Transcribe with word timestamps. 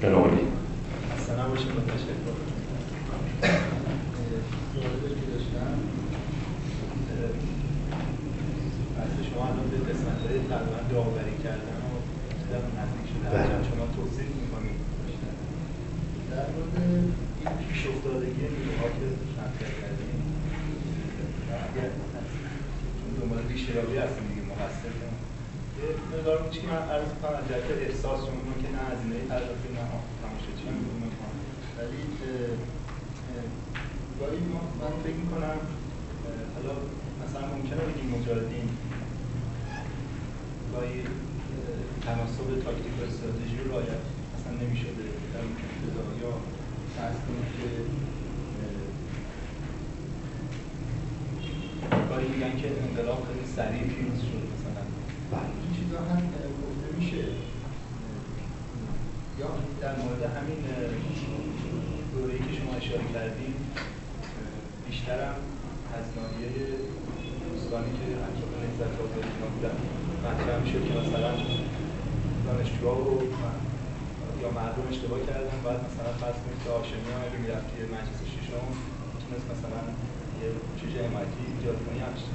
داشتم 0.00 0.18
از 9.02 9.10
شما 9.26 9.42
الان 9.44 9.68
به 9.70 9.76
قسمت 9.76 10.18
های 10.26 10.38
تقریبا 10.50 10.80
داوری 10.90 11.36
کردن 11.44 11.80
و 11.90 11.94
در 12.50 12.62
نزدیک 12.78 13.06
شده 13.12 13.28
شما 13.70 13.84
توصیف 13.96 14.30
می‌کنید 14.42 14.80
در 16.30 16.46
مورد 16.52 16.74
این 16.78 17.52
پیش 17.68 17.80
افتادگی 17.86 18.42
نیروها 18.54 18.88
که 18.96 19.06
مطرح 19.38 19.70
کردیم 19.80 20.18
اگر 21.66 21.90
دنبال 23.20 23.40
ریشه‌یابی 23.48 23.96
هستیم 23.96 24.24
دیگه 24.28 24.42
مقصر 24.52 24.92
مقدار 26.12 26.38
بود 26.42 26.50
که 26.50 26.66
من 26.66 26.82
عرض 26.94 27.10
کنم 27.18 27.34
از 27.40 27.44
جهت 27.48 27.68
احساس 27.70 28.18
چون 28.26 28.36
که 28.62 28.68
نه 28.76 28.82
هزینه 28.90 29.18
پرداختی 29.30 29.68
نه 29.78 29.84
تماشاچی 30.22 30.64
هم 30.68 30.74
می‌کنم 30.74 31.12
ولی 31.78 32.02
اه، 32.24 32.28
اه، 33.28 33.46
گاهی 34.18 34.40
من 34.80 34.92
فکر 35.04 35.18
می‌کنم 35.22 35.58
حالا 36.54 36.74
مثلا 37.22 37.44
ممکنه 37.54 37.82
بگیم 37.88 38.08
مجاهدین 38.16 38.68
گاهی 40.72 40.98
اه، 41.00 41.06
تناسب 42.06 42.46
تاکتیک 42.64 42.94
و 42.98 43.00
استراتژی 43.08 43.56
رو 43.58 43.64
رعایت 43.70 44.02
اصلا 44.36 44.52
نمی‌شده. 44.62 45.04
در 45.32 45.40
اون 45.44 45.54
یا 46.22 46.32
فرض 46.96 47.18
کنید 47.24 47.48
که 47.56 47.66
اه، 48.60 48.84
گاهی 52.08 52.28
میگن 52.28 52.54
که 52.60 52.68
انقلاب 52.84 53.20
خیلی 53.28 53.46
سریع 53.56 53.82
پیروز 53.92 54.20
شد. 54.28 54.47
این 55.32 55.70
چیزا 55.78 55.98
هم 56.10 56.22
گفته 56.62 56.88
میشه 56.98 57.24
یا 59.40 59.48
در 59.82 59.94
مورد 60.02 60.22
همین 60.36 60.60
دوره‌ای 62.12 62.38
که 62.38 62.52
شما 62.58 62.72
اشاره 62.80 63.06
کردیم 63.14 63.54
بیشتر 64.86 65.18
هم 65.26 65.36
ناحیه 66.16 66.50
دوستانی 67.44 67.92
که 67.98 68.06
اطراف 68.28 68.52
نهضت 68.62 68.94
آزادی 69.04 69.28
اینا 69.34 69.48
بودن 69.54 69.76
مطرح 70.24 70.58
می‌شد 70.64 70.82
که 70.86 70.92
مثلا 71.00 71.30
دانشجوها 72.46 72.94
و 73.04 73.10
یا 74.42 74.50
مردم 74.58 74.86
اشتباه 74.90 75.20
کردن 75.28 75.58
بعد 75.64 75.80
مثلا 75.88 76.12
فرض 76.22 76.38
کنید 76.42 76.60
که 76.64 76.70
هاشمی 76.70 77.08
هم 77.14 77.20
اگه 77.26 77.38
می‌رفت 77.44 77.66
توی 77.70 77.82
مجلس 77.94 78.20
ششم 78.34 78.64
می‌تونست 79.14 79.46
مثلا 79.52 79.80
یه 80.40 80.48
چیز 80.80 80.92
حمایتی 81.06 81.42
ایجاد 81.54 81.78
کنی 81.84 81.98
همچین. 82.06 82.32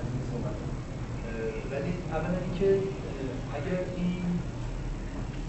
از 0.00 0.08
این 0.14 0.24
صحبت. 0.30 0.69
ولی 1.72 1.92
اولا 2.16 2.38
اینکه 2.46 2.68
اگر 3.56 3.78
این 3.96 4.22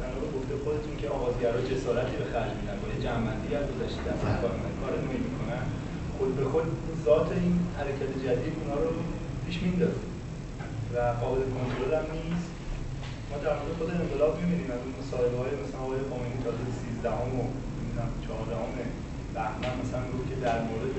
در 0.02 0.12
واقع 0.16 0.30
گفته 0.36 0.54
خودتون 0.64 0.94
که 1.02 1.08
آغازگرا 1.18 1.60
جسارتی 1.70 2.16
به 2.22 2.28
خرج 2.34 2.52
میدن 2.60 2.78
با 2.82 2.88
یه 2.94 3.00
جنبندی 3.06 3.50
از 3.60 3.66
گذشته 3.72 4.02
دست 4.08 4.24
بله. 4.26 4.72
کار 4.82 4.94
نوعی 5.04 5.22
می‌کنن 5.28 5.64
خود 6.18 6.30
به 6.40 6.46
خود 6.52 6.68
ذات 7.06 7.30
این 7.42 7.56
حرکت 7.78 8.12
جدید 8.26 8.54
اونا 8.60 8.78
رو 8.84 8.90
پیش 9.46 9.58
میندازه 9.66 10.04
و 10.94 10.98
قابل 11.22 11.42
کنترل 11.56 11.94
هم 12.00 12.08
نیست 12.18 12.50
ما 13.30 13.38
در 13.46 13.54
مورد 13.58 13.72
خود 13.80 13.90
انقلاب 14.02 14.34
می‌بینیم 14.42 14.70
از 14.76 14.82
اون 14.84 14.94
مصاحبه 15.00 15.38
های 15.42 15.54
مثلا 15.62 15.80
آقای 15.86 16.02
خمینی 16.10 16.38
تازه 16.46 16.64
13 16.82 17.10
و 17.10 17.42
نمی‌دونم 17.78 18.10
14 18.28 18.92
بهمن 19.36 19.74
مثلا 19.84 20.04
گفت 20.14 20.26
که 20.30 20.36
در 20.46 20.60
مورد 20.68 20.96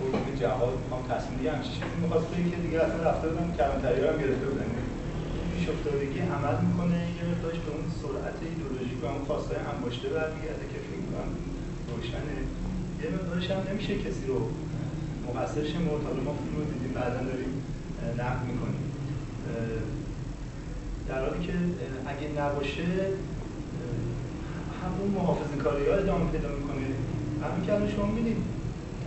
حکم 0.00 0.26
جهاد 0.42 0.74
می‌خوام 0.82 1.02
تصمیم 1.12 1.34
بگیرم 1.38 1.54
همچین 1.54 1.72
چیزی 1.78 1.96
می‌خواست 2.04 2.26
که 2.52 2.58
دیگه 2.64 2.76
اصلا 2.86 3.00
رفته 3.10 3.26
بودن 3.28 3.48
کلانتری 3.58 4.00
هم 4.08 4.18
گرفته 4.22 4.46
بودن. 4.50 4.68
پیش 5.52 5.64
افتادگی 5.74 6.20
عمل 6.36 6.56
می‌کنه 6.66 6.98
یه 7.18 7.22
مقدارش 7.30 7.58
به 7.64 7.70
اون 7.74 7.86
سرعت 8.02 8.38
ایدئولوژیک 8.42 8.98
و 9.02 9.06
اون 9.06 9.24
خواستای 9.28 9.60
انباشته 9.72 10.06
برمیگرده 10.16 10.64
که 10.72 10.78
فکر 10.86 11.00
می‌کنم 11.04 11.30
روشنه. 11.90 12.36
یه 13.02 13.08
مقدارش 13.16 13.46
هم 13.50 13.60
نمیشه 13.70 13.92
کسی 14.04 14.24
رو 14.30 14.38
مقصرش 15.28 15.70
مرد 15.86 16.02
حالا 16.08 16.20
ما 16.26 16.32
فیلم 16.40 16.54
رو 16.58 16.64
دیدیم 16.72 16.92
بعدا 16.98 17.20
داریم 17.30 17.52
نقد 18.20 18.40
می‌کنیم. 18.50 18.84
در 21.08 21.20
حالی 21.24 21.40
که 21.46 21.54
اگه 22.12 22.26
نباشه 22.40 22.88
همون 24.80 25.08
محافظه 25.16 25.56
کاری 25.64 25.84
ها 25.88 25.94
ادامه 25.94 26.30
پیدا 26.34 26.48
می‌کنه. 26.58 26.86
همین 27.44 27.60
که 27.66 27.94
شما 27.94 28.06
می‌بینید 28.06 28.36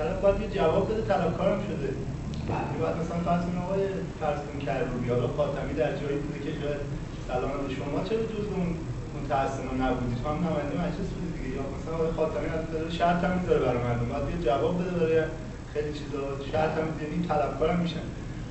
طرف 0.01 0.17
باید 0.23 0.37
یه 0.41 0.49
جواب 0.57 0.83
بده 0.89 1.01
طلبکارم 1.11 1.59
شده. 1.67 1.89
بله. 2.51 2.73
باید 2.81 2.95
مثلا 3.01 3.19
فرض 3.27 3.41
کنید 3.45 3.61
آقای 3.65 3.83
کنید 4.43 4.61
کروبی 4.67 5.07
حالا 5.13 5.27
خاتمی 5.37 5.73
در 5.81 5.91
جایی 6.01 6.17
بوده 6.23 6.39
که 6.45 6.51
شاید 6.61 6.81
سلام 7.27 7.51
به 7.63 7.69
شما 7.77 7.97
چرا 8.07 8.23
جز 8.33 8.45
اون 8.55 8.67
متأسفانه 9.17 9.73
نبودید 9.83 10.19
هم 10.25 10.37
نماینده 10.45 10.75
مجلس 10.83 11.09
بودی 11.13 11.29
دیگه. 11.35 11.49
یا 11.57 11.63
مثلا 11.73 11.93
آقای 11.97 12.11
خاتمی 12.19 12.49
از 12.57 12.63
داره 12.73 12.89
شرط 12.99 13.19
هم 13.25 13.33
می‌ذاره 13.37 13.59
برای 13.65 13.81
مردم. 13.87 14.07
باید 14.11 14.27
یه 14.33 14.39
جواب 14.47 14.73
بده 14.79 14.93
برای 14.99 15.19
خیلی 15.73 15.91
چیزا. 15.99 16.21
شرط 16.51 16.73
هم 16.77 16.85
می‌ذاره 16.89 17.09
طلبکارم 17.31 17.79
میشن. 17.85 18.05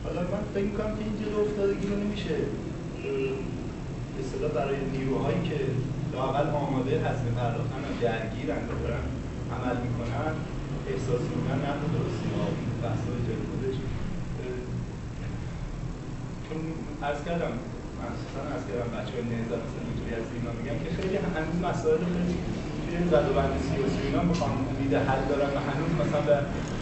حالا 0.05 0.21
من 0.32 0.43
فکر 0.55 0.69
می‌کنم 0.71 0.93
که 0.97 1.03
این 1.06 1.17
جلو 1.21 1.37
افتادگی 1.44 1.87
رو 1.91 1.97
نمیشه 2.05 2.37
به 4.15 4.49
برای 4.59 4.78
نیروهایی 4.94 5.41
که 5.49 5.59
لااقل 6.12 6.47
آماده 6.65 6.93
هزینه 7.06 7.32
پرداختن 7.38 7.81
و 7.88 7.93
درگیرن 8.05 8.62
و 8.71 8.72
دارن 8.82 9.05
عمل 9.55 9.77
می‌کنن. 9.87 10.32
احساس 10.92 11.22
می‌کنن 11.32 11.58
نه 11.64 11.72
درستی 11.96 12.28
بحث 12.84 13.00
های 13.06 13.20
جای 13.26 13.40
خودش 13.48 13.76
چون 16.46 16.58
عرض 17.06 17.20
کردم 17.26 17.52
مخصوصا 18.00 18.40
عرض 18.52 18.64
کردم 18.68 18.88
بچه 18.96 19.12
های 19.16 19.24
نهزت 19.32 19.60
مثل 19.64 19.80
دکتری 19.88 20.12
از 20.20 20.28
اینا 20.34 20.52
میگم 20.58 20.78
که 20.82 20.90
خیلی 20.96 21.16
هنوز 21.36 21.56
مسائل 21.68 22.02
خیلی 22.12 22.36
توی 22.82 22.96
زد 23.12 23.26
و 23.28 23.32
بند 23.38 23.54
سیاسی 23.68 23.98
و 24.02 24.06
اینا 24.08 24.22
می‌خوان 24.30 24.52
امید 24.70 24.92
حل 25.08 25.22
دارن 25.30 25.50
و 25.56 25.58
هنوز 25.68 25.92
مثلا 26.02 26.20
به 26.28 26.36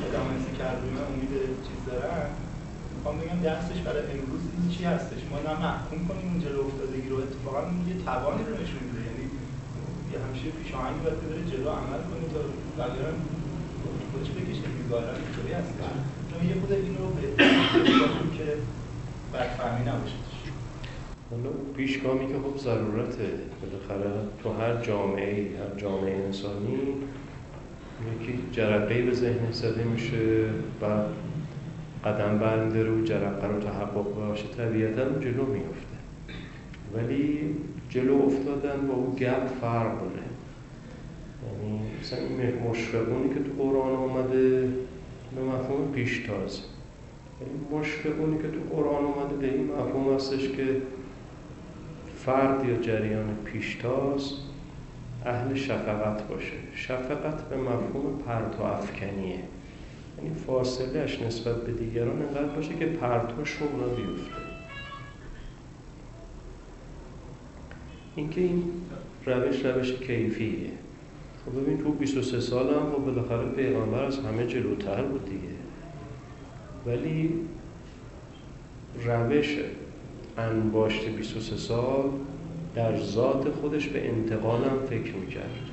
ادامه 0.07 0.35
کرد 0.61 0.79
و 0.83 0.85
اینا 0.89 1.05
امید 1.11 1.33
چیز 1.67 1.81
دارن 1.89 2.29
می‌خوام 2.95 3.15
بگم 3.21 3.41
درسش 3.49 3.79
برای 3.87 4.05
امروز 4.17 4.43
این 4.55 4.67
چی 4.75 4.83
هستش؟ 4.93 5.21
ما 5.31 5.39
نه 5.47 5.55
محکوم 5.67 6.01
کنیم 6.09 6.27
اون 6.31 6.41
جلو 6.45 6.61
افتادگی 6.69 7.09
رو 7.13 7.17
اتفاقا 7.25 7.61
یه 7.91 7.97
توانی 8.07 8.43
رو 8.49 8.53
نشون 8.61 8.83
میده 8.87 9.01
یعنی 9.09 9.25
یه 10.11 10.19
همیشه 10.25 10.47
پیشاهنگ 10.59 10.97
باید 11.05 11.19
بره 11.23 11.43
جلو 11.53 11.69
عمل 11.83 12.03
کنیم 12.11 12.29
تا 12.35 12.41
بقیه 12.79 13.05
هم 13.09 13.17
خودش 14.13 14.31
بکشه 14.31 14.63
ظاهرا 14.91 15.13
اینطوری 15.13 15.53
هستش 15.53 15.81
چون 16.31 16.49
یه 16.49 16.55
خود 16.61 16.73
این 16.73 16.97
رو 16.99 17.07
که 18.39 18.45
بدفهمی 19.35 19.81
نباشه. 19.81 20.15
حالا 21.31 21.49
اون 21.49 21.75
پیشگامی 21.77 22.27
که 22.27 22.35
خب 22.35 22.59
ضرورته. 22.59 23.29
بالاخره 23.61 24.11
تو 24.43 24.53
هر 24.53 24.83
جامعه 24.83 25.43
هر 25.59 25.81
جامعه 25.81 26.15
انسانی 26.25 26.79
یکی 28.23 28.39
جرقه 28.53 29.03
به 29.03 29.15
ذهن 29.15 29.53
زده 29.53 29.85
میشه 29.85 30.45
و 30.83 30.87
قدم 32.05 32.39
برمیداره 32.39 32.91
و 32.91 33.05
جرقه 33.05 33.47
رو 33.47 33.61
تحقق 33.61 34.15
باشه 34.15 34.45
طبیعتا 34.57 35.05
جلو 35.21 35.47
میفته 35.47 35.99
ولی 36.95 37.57
جلو 37.91 38.23
افتادن 38.27 38.87
با 38.87 38.95
اون 38.95 39.15
گپ 39.17 39.47
فرق 39.61 39.99
داره. 40.01 40.23
یعنی 41.47 41.81
مثلا 42.01 42.19
این 42.19 42.69
مشفقونی 42.71 43.35
که 43.35 43.41
تو 43.41 43.63
قرآن 43.63 43.93
آمده 43.93 44.61
به 45.37 45.43
مفهوم 45.43 45.93
پیشتاز 45.93 46.61
یعنی 47.41 47.81
مشفقونی 47.81 48.39
که 48.39 48.49
تو 48.49 48.77
قرآن 48.77 49.05
آمده 49.05 49.37
به 49.37 49.47
این 49.55 49.67
مفهوم 49.67 50.15
هستش 50.15 50.49
که 50.49 50.83
فرد 52.17 52.69
یا 52.69 52.77
جریان 52.77 53.37
پیشتاز 53.45 54.33
اهل 55.27 55.55
شفقت 55.55 56.29
باشه. 56.29 56.53
شفقت 56.75 57.49
به 57.49 57.57
مفهوم 57.57 58.19
پرتو 58.27 58.63
افکنیه. 58.63 59.39
یعنی 60.19 60.35
فاصلهش 60.47 61.23
نسبت 61.23 61.57
به 61.57 61.73
دیگران 61.73 62.23
انقدر 62.23 62.55
باشه 62.55 62.75
که 62.75 62.87
پرتوش 62.87 63.53
رو 63.53 63.67
اونا 63.67 63.95
بیفته. 63.95 64.37
اینکه 68.17 68.41
این 68.41 68.65
روش 69.27 69.65
روش 69.65 69.93
کیفیه. 69.93 70.71
خب 71.49 71.61
ببین 71.61 71.79
تو 71.79 71.93
23 71.93 72.41
سال 72.41 72.75
هم 72.75 72.93
خب 72.93 73.05
بالاخره 73.05 73.49
پیغمبر 73.49 74.05
از 74.05 74.19
همه 74.19 74.47
جلوتر 74.47 75.03
بود 75.03 75.25
دیگه. 75.25 75.55
ولی 76.87 77.33
روش 79.05 79.59
انباشت 80.39 81.09
23 81.09 81.57
سال 81.57 82.05
در 82.75 83.01
ذات 83.01 83.51
خودش 83.51 83.89
به 83.89 84.09
انتقال 84.09 84.65
هم 84.65 84.79
فکر 84.91 85.15
می‌کرد. 85.15 85.71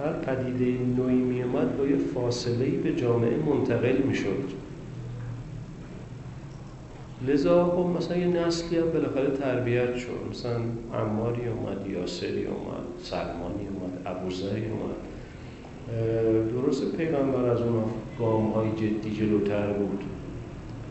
هر 0.00 0.12
پدیده 0.12 0.84
نوعی 0.96 1.14
میومد 1.14 1.78
با 1.78 1.86
یه 1.86 1.96
فاصله 1.96 2.70
به 2.70 2.94
جامعه 2.94 3.36
منتقل 3.36 3.96
می‌شد. 4.02 4.67
لذا 7.26 7.64
خب 7.64 7.96
مثلا 7.96 8.16
یه 8.16 8.26
نسلی 8.26 8.78
هم 8.78 8.90
بالاخره 8.90 9.30
تربیت 9.30 9.96
شد. 9.96 10.08
مثلا 10.30 10.56
عماری 10.94 11.48
اومد 11.48 11.86
یاسری 11.86 12.44
اومد 12.46 12.84
سلمانی 12.98 13.68
اومد 13.68 13.92
ابوذری 14.06 14.64
اومد. 14.64 14.96
درست 16.52 16.96
پیغمبر 16.96 17.50
از 17.50 17.60
اون 17.60 17.84
گام 18.18 18.50
های 18.50 18.70
جدی 18.70 19.10
جلوتر 19.10 19.72
بود. 19.72 20.04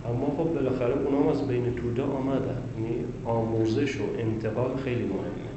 اما 0.10 0.26
خب 0.38 0.54
بالاخره 0.54 0.94
اونا 0.94 1.32
از 1.32 1.48
بین 1.48 1.76
توده 1.76 2.04
آمدن. 2.04 2.62
یعنی 2.78 2.96
آموزش 3.26 3.96
و 3.96 4.04
انتقال 4.20 4.76
خیلی 4.76 5.04
مهمه. 5.04 5.48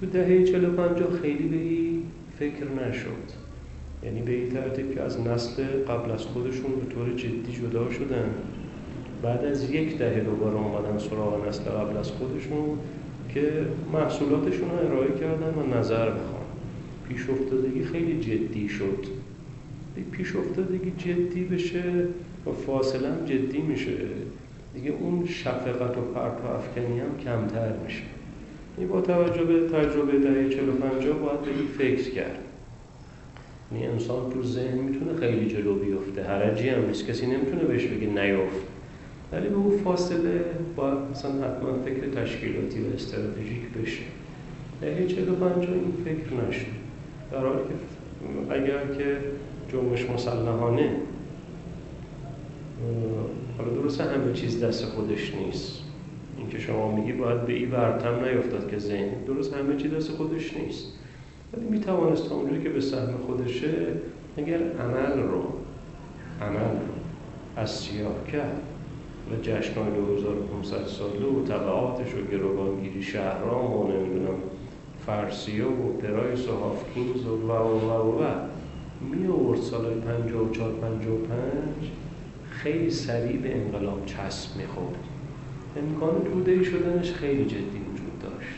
تو 0.00 0.06
دهه 0.06 0.44
45 0.44 1.02
خیلی 1.22 1.48
به 1.48 1.56
این 1.56 2.02
فکر 2.38 2.64
نشد. 2.64 3.46
یعنی 4.04 4.22
به 4.22 4.32
این 4.32 4.50
ترتیب 4.50 4.94
که 4.94 5.02
از 5.02 5.20
نسل 5.20 5.62
قبل 5.88 6.10
از 6.10 6.24
خودشون 6.24 6.70
به 6.70 6.94
طور 6.94 7.12
جدی 7.12 7.52
جدا 7.52 7.90
شدن. 7.90 8.30
بعد 9.22 9.44
از 9.44 9.70
یک 9.70 9.98
دهه 9.98 10.20
دوباره 10.20 10.54
اومدن 10.54 10.98
سراغ 10.98 11.48
نسل 11.48 11.64
قبل 11.64 11.96
از 11.96 12.10
خودشون 12.10 12.78
که 13.34 13.52
محصولاتشون 13.92 14.70
رو 14.70 14.86
ارائه 14.86 15.18
کردن 15.20 15.54
و 15.54 15.78
نظر 15.78 16.10
بخوان. 16.10 16.42
پیش 17.08 17.30
افتادگی 17.30 17.84
خیلی 17.84 18.20
جدی 18.20 18.68
شد. 18.68 19.06
پیش 20.12 20.36
افتادگی 20.36 20.92
جدی 20.98 21.44
بشه 21.44 21.82
و 22.46 22.52
فاصله 22.52 23.08
هم 23.08 23.24
جدی 23.24 23.58
میشه. 23.58 23.96
دیگه 24.74 24.90
اون 24.90 25.26
شفقت 25.26 25.98
و 25.98 26.00
پرت 26.00 26.40
و 26.44 26.46
افکنی 26.56 27.00
هم 27.00 27.18
کمتر 27.24 27.72
میشه. 27.84 28.02
این 28.78 28.88
با 28.88 29.00
توجه 29.00 29.44
به 29.44 29.68
تجربه 29.68 30.18
دهه 30.18 30.48
45 30.48 31.06
باید 31.06 31.40
به 31.40 31.50
این 31.50 31.66
فکر 31.78 32.10
کرد. 32.10 32.38
یعنی 33.72 33.86
انسان 33.86 34.30
تو 34.30 34.42
ذهن 34.42 34.78
می‌تونه 34.78 35.14
خیلی 35.20 35.48
جلو 35.48 35.74
بیفته. 35.74 36.22
حرجی 36.22 36.68
هم 36.68 36.86
نیست. 36.86 37.06
کسی 37.06 37.26
نمی‌تونه 37.26 37.64
بهش 37.64 37.86
بگه 37.86 38.06
نیفت 38.06 38.75
ولی 39.32 39.48
به 39.48 39.56
اون 39.56 39.78
فاصله 39.78 40.44
باید 40.76 40.98
مثلا 41.10 41.30
حتما 41.30 41.82
فکر 41.84 42.22
تشکیلاتی 42.22 42.80
و 42.80 42.94
استراتژیک 42.94 43.72
بشه. 43.82 44.02
دهه 44.80 45.06
45 45.06 45.68
این 45.68 45.92
فکر 46.04 46.48
نشه 46.48 46.66
در 47.32 47.38
حالی 47.38 47.58
که 47.58 48.54
اگر 48.54 48.94
که 48.98 49.18
جنبش 49.72 50.10
مسلحانه 50.10 50.90
حالا 53.58 53.70
درسته 53.70 54.04
همه 54.04 54.32
چیز 54.32 54.64
دست 54.64 54.84
خودش 54.84 55.34
نیست. 55.34 55.82
اینکه 56.38 56.58
شما 56.58 56.96
میگی 56.96 57.12
باید 57.12 57.46
به 57.46 57.52
این 57.52 57.70
ورتم 57.70 58.24
نیفتاد 58.24 58.70
که 58.70 58.78
ذهن 58.78 59.08
درست 59.26 59.54
همه 59.54 59.76
چیز 59.76 59.94
دست 59.94 60.10
خودش 60.10 60.56
نیست. 60.56 60.86
ولی 61.52 61.64
می‌توانست 61.64 62.32
اونجوری 62.32 62.62
که 62.62 62.68
به 62.68 62.80
سهم 62.80 63.14
خودشه 63.26 63.72
اگر 64.36 64.58
عمل 64.58 65.22
رو 65.22 65.42
عمل 66.40 66.70
رو 66.70 66.94
از 67.56 67.70
سیاه 67.70 68.26
کرد. 68.32 68.60
و 69.30 69.36
جشنهای 69.42 69.90
2500 69.90 70.86
ساله 70.86 71.26
و 71.26 71.44
طبعاتش 71.44 72.14
و 72.14 72.26
گروگانگیری 72.30 73.02
شهرام 73.02 73.72
و 73.76 73.92
نمی‌دونم 73.92 74.34
فرسیه 75.06 75.64
و 75.64 75.92
پرایس 75.92 76.48
و 76.48 76.52
هافکینز 76.52 77.26
و 77.26 77.48
و 77.48 77.52
و 77.52 77.90
و, 77.90 78.22
و. 78.22 78.26
می 79.00 79.26
آورد 79.26 79.60
سالهای 79.60 79.94
54 79.94 80.72
55 80.72 81.90
خیلی 82.50 82.90
سریع 82.90 83.36
به 83.36 83.56
انقلاب 83.56 84.06
چسب 84.06 84.56
می‌خورد. 84.56 85.04
امکان 85.76 86.24
توده 86.24 86.62
شدنش 86.64 87.12
خیلی 87.12 87.44
جدی 87.44 87.78
وجود 87.92 88.18
داشت. 88.22 88.56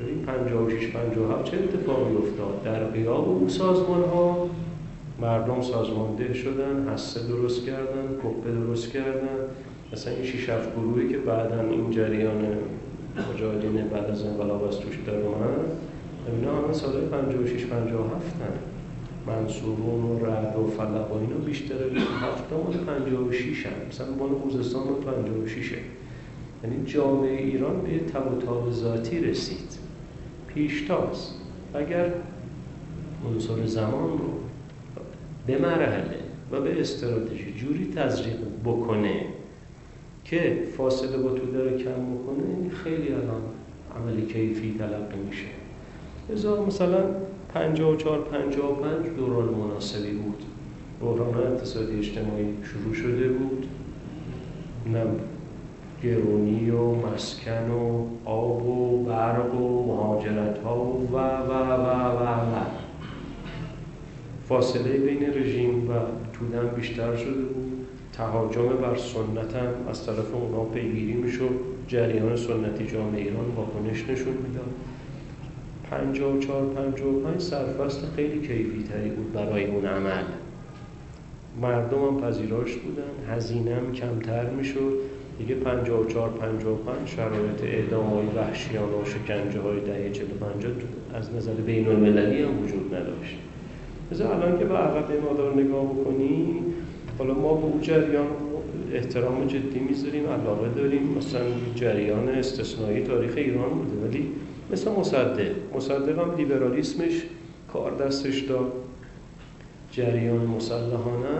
ببین 0.00 0.26
56 0.26 0.86
57 0.86 1.44
چه 1.44 1.56
اتفاقی 1.56 2.16
افتاد؟ 2.16 2.62
در 2.64 2.84
قیاب 2.84 3.28
اون 3.28 3.48
سازمان 3.48 4.04
ها 4.04 4.50
مردم 5.20 5.60
سازمانده 5.60 6.32
شدن 6.34 6.88
هسته 6.88 7.26
درست 7.28 7.66
کردن 7.66 8.06
کپه 8.22 8.50
درست 8.50 8.92
کردن. 8.92 9.38
مثلا 9.92 10.14
این 10.14 10.24
شیش 10.24 10.48
هفت 10.48 10.76
گروهی 10.76 11.08
که 11.08 11.18
بعدا 11.18 11.60
این 11.60 11.90
جریان 11.90 12.44
مجاهدین 13.34 13.88
بعد 13.88 14.10
از 14.10 14.24
انقلاب 14.24 14.64
از 14.64 14.78
توش 14.78 14.98
در 15.06 15.16
اومد 15.16 15.66
اینا 16.26 16.56
همه 16.56 16.72
سال 16.72 17.00
56 17.00 17.64
57 17.64 18.26
هستن 18.26 18.52
منصورون 19.26 20.04
و 20.04 20.26
رعد 20.26 20.56
و 20.56 20.66
فلق 20.66 21.12
و 21.12 21.18
اینا 21.18 21.36
بیشتر 21.36 21.74
هفته 22.20 22.56
مال 22.56 23.00
56 23.00 23.66
هم 23.66 23.72
مثلا 23.88 24.14
مال 24.14 24.30
خوزستان 24.38 24.88
و 24.88 24.94
56 24.94 25.72
یعنی 26.64 26.84
جامعه 26.84 27.42
ایران 27.42 27.82
به 27.82 27.98
تب 27.98 28.48
و 28.68 28.70
ذاتی 28.70 29.20
رسید. 29.20 29.78
پیشتاز 30.46 31.30
اگر 31.74 32.12
عنصر 33.26 33.66
زمان 33.66 34.18
رو 34.18 34.30
به 35.46 35.58
مرحله 35.58 36.16
و 36.52 36.60
به 36.60 36.80
استراتژی 36.80 37.52
جوری 37.52 37.92
تزریق 37.96 38.36
بکنه 38.64 39.24
که 40.30 40.58
فاصله 40.76 41.16
با 41.16 41.30
تو 41.30 41.46
داره 41.46 41.78
کم 41.78 41.90
بکنه 41.90 42.44
این 42.60 42.70
خیلی 42.70 43.12
الان 43.12 43.42
عملی 43.96 44.26
کیفی 44.26 44.74
تلقی 44.78 45.18
میشه. 45.28 45.46
ازا 46.32 46.64
مثلا 46.64 47.04
54 47.54 48.18
55 48.20 49.06
دوران 49.16 49.48
مناسبی 49.48 50.12
بود. 50.12 50.42
بحران 51.00 51.52
اقتصادی 51.52 51.98
اجتماعی 51.98 52.54
شروع 52.62 52.94
شده 52.94 53.28
بود. 53.28 53.66
نم 54.86 55.16
گرونی 56.02 56.70
و 56.70 56.94
مسکن 56.94 57.70
و 57.70 58.06
آب 58.24 58.66
و 58.66 59.04
برق 59.04 59.54
و 59.54 59.86
مهاجرت 59.86 60.58
ها 60.58 60.84
و 60.84 61.16
و 61.16 61.18
و 61.18 61.90
و 61.92 62.56
و 62.56 62.64
فاصله 64.48 64.98
بین 64.98 65.34
رژیم 65.34 65.90
و 65.90 65.92
تودن 66.32 66.68
بیشتر 66.76 67.16
شده 67.16 67.42
بود. 67.42 67.59
تهاجم 68.20 68.68
بر 68.68 68.96
سنت 68.96 69.56
هم 69.56 69.88
از 69.90 70.06
طرف 70.06 70.34
اونا 70.34 70.64
پیگیری 70.64 71.12
می‌شد. 71.12 71.50
جریان 71.88 72.36
سنتی 72.36 72.86
جامعه 72.86 73.20
ایران 73.20 73.44
واکنش 73.56 74.02
نشون 74.02 74.34
می‌داد. 74.48 74.70
54 75.90 76.66
55 76.66 77.40
سرفست 77.40 78.12
خیلی 78.16 78.40
کیفی 78.40 78.82
تری 78.82 79.10
بود 79.10 79.32
برای 79.32 79.66
اون 79.66 79.86
عمل. 79.86 80.24
مردم 81.60 82.04
هم 82.04 82.20
پذیراش 82.20 82.76
بودن. 82.76 83.34
هزینه 83.34 83.74
هم 83.74 83.92
کمتر 83.92 84.50
می‌شد. 84.50 84.92
دیگه 85.38 85.54
54 85.54 86.30
55 86.30 87.08
شرایط 87.08 87.64
اعدام 87.64 88.06
های 88.06 88.26
وحشیانه 88.26 88.96
و 89.02 89.04
شکنجه 89.04 89.60
های 89.60 89.80
دهه 89.80 90.10
45 90.10 90.66
از 91.14 91.34
نظر 91.34 91.52
بین 91.52 91.88
المللی 91.88 92.42
هم 92.42 92.62
وجود 92.62 92.94
نداشت. 92.94 93.36
مثلا 94.12 94.30
الان 94.30 94.58
که 94.58 94.64
به 94.64 94.76
عقب 94.76 95.24
مادار 95.24 95.54
نگاه 95.54 95.84
بکنی 95.84 96.62
حالا 97.20 97.34
ما 97.34 97.54
به 97.54 97.64
اون 97.64 97.80
جریان 97.80 98.26
احترام 98.92 99.46
جدی 99.46 99.78
می‌ذاریم 99.78 100.26
علاقه 100.26 100.68
داریم. 100.68 101.14
مثلا 101.18 101.40
جریان 101.74 102.28
استثنایی 102.28 103.02
تاریخ 103.02 103.32
ایران 103.36 103.68
بوده 103.68 104.08
ولی 104.08 104.26
مثل 104.72 104.90
مصدق. 104.90 105.50
مصدق 105.74 106.18
هم 106.18 106.36
لیبرالیسمش 106.36 107.22
کار 107.72 107.94
دستش 107.94 108.40
داد. 108.40 108.72
جریان 109.92 110.46
مسلحانه. 110.46 111.38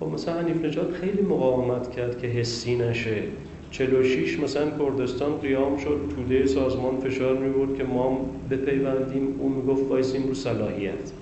خب 0.00 0.06
مثلا 0.06 0.34
حنیف 0.34 0.64
نجات 0.64 0.92
خیلی 0.92 1.22
مقاومت 1.22 1.90
کرد 1.90 2.18
که 2.18 2.26
حسی 2.26 2.76
نشه. 2.76 3.22
46 3.70 4.40
مثلا 4.40 4.70
کردستان 4.78 5.36
قیام 5.38 5.76
شد. 5.76 6.00
توده 6.16 6.46
سازمان 6.46 7.00
فشار 7.00 7.36
می 7.36 7.50
بود 7.50 7.78
که 7.78 7.84
ما 7.84 8.20
بپیوندیم. 8.50 9.36
اون 9.38 9.52
می‌گفت 9.52 9.90
وایسیم 9.90 10.22
رو 10.28 10.34
صلاحیت. 10.34 11.12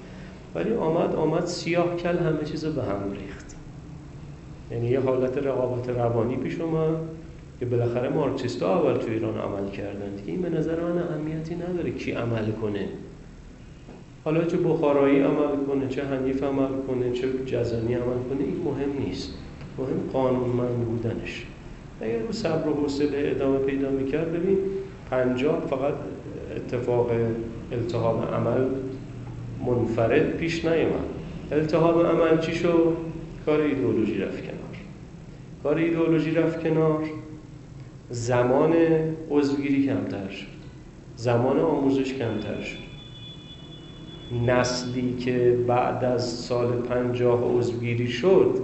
ولی 0.55 0.73
آمد 0.73 1.15
آمد 1.15 1.47
سیاه 1.47 1.97
کل 1.97 2.19
همه 2.19 2.45
چیز 2.45 2.65
به 2.65 2.83
هم 2.83 3.13
ریخت. 3.13 3.36
یعنی 4.71 4.87
یه 4.87 5.01
حالت 5.01 5.39
رقابت 5.39 5.89
روانی 5.89 6.37
پیش 6.37 6.61
اومد 6.61 6.97
که 7.61 7.67
بالاخره 7.67 8.09
مارکسیستا 8.09 8.79
اول 8.79 8.97
تو 8.97 9.11
ایران 9.11 9.39
عمل 9.39 9.71
کردن. 9.71 10.17
دیگه 10.17 10.33
این 10.33 10.43
به 10.43 10.49
نظر 10.49 10.81
من 10.81 10.99
اهمیتی 10.99 11.55
نداره 11.55 11.91
کی 11.91 12.13
عمل 12.13 12.53
کنه. 12.63 12.89
حالا 14.25 14.45
چه 14.45 14.57
بخارایی 14.57 15.21
عمل 15.21 15.65
کنه 15.69 15.89
چه 15.89 16.05
حنیف 16.05 16.43
عمل 16.43 16.69
کنه 16.89 17.13
چه 17.13 17.29
جزنی 17.47 17.95
عمل 17.95 18.23
کنه 18.31 18.41
این 18.41 18.57
مهم 18.65 19.07
نیست. 19.07 19.33
مهم 19.79 20.11
قانونمند 20.13 20.85
بودنش. 20.85 21.47
اگر 22.01 22.19
رو 22.19 22.33
صبر 22.33 22.69
و 22.69 22.75
حوصله 22.75 23.33
ادامه 23.37 23.59
پیدا 23.59 23.91
می‌کرد 23.91 24.33
ببین 24.33 24.59
پنجاب 25.11 25.67
فقط 25.67 25.95
اتفاق 26.57 27.11
التحاب 27.73 28.35
عمل 28.35 28.67
منفرد 29.67 30.37
پیش 30.37 30.65
نیومد. 30.65 31.05
التحاب 31.53 32.07
عمل 32.07 32.39
چی 32.39 32.55
شد؟ 32.55 32.97
کار 33.47 33.61
ایدئولوژی 33.61 34.19
رفت 34.19 34.56
کار 35.63 35.77
ایدئولوژی 35.77 36.31
رفت 36.31 36.63
کنار. 36.63 37.05
زمان 38.11 38.75
عضوگیری 39.31 39.87
کمتر 39.87 40.29
شد. 40.29 40.47
زمان 41.17 41.59
آموزش 41.59 42.15
کمتر 42.15 42.61
شد. 42.61 42.87
نسلی 44.47 45.17
که 45.17 45.59
بعد 45.67 46.05
از 46.05 46.31
سال 46.31 46.73
پنجاه 46.73 47.59
عضوگیری 47.59 48.09
شد 48.09 48.55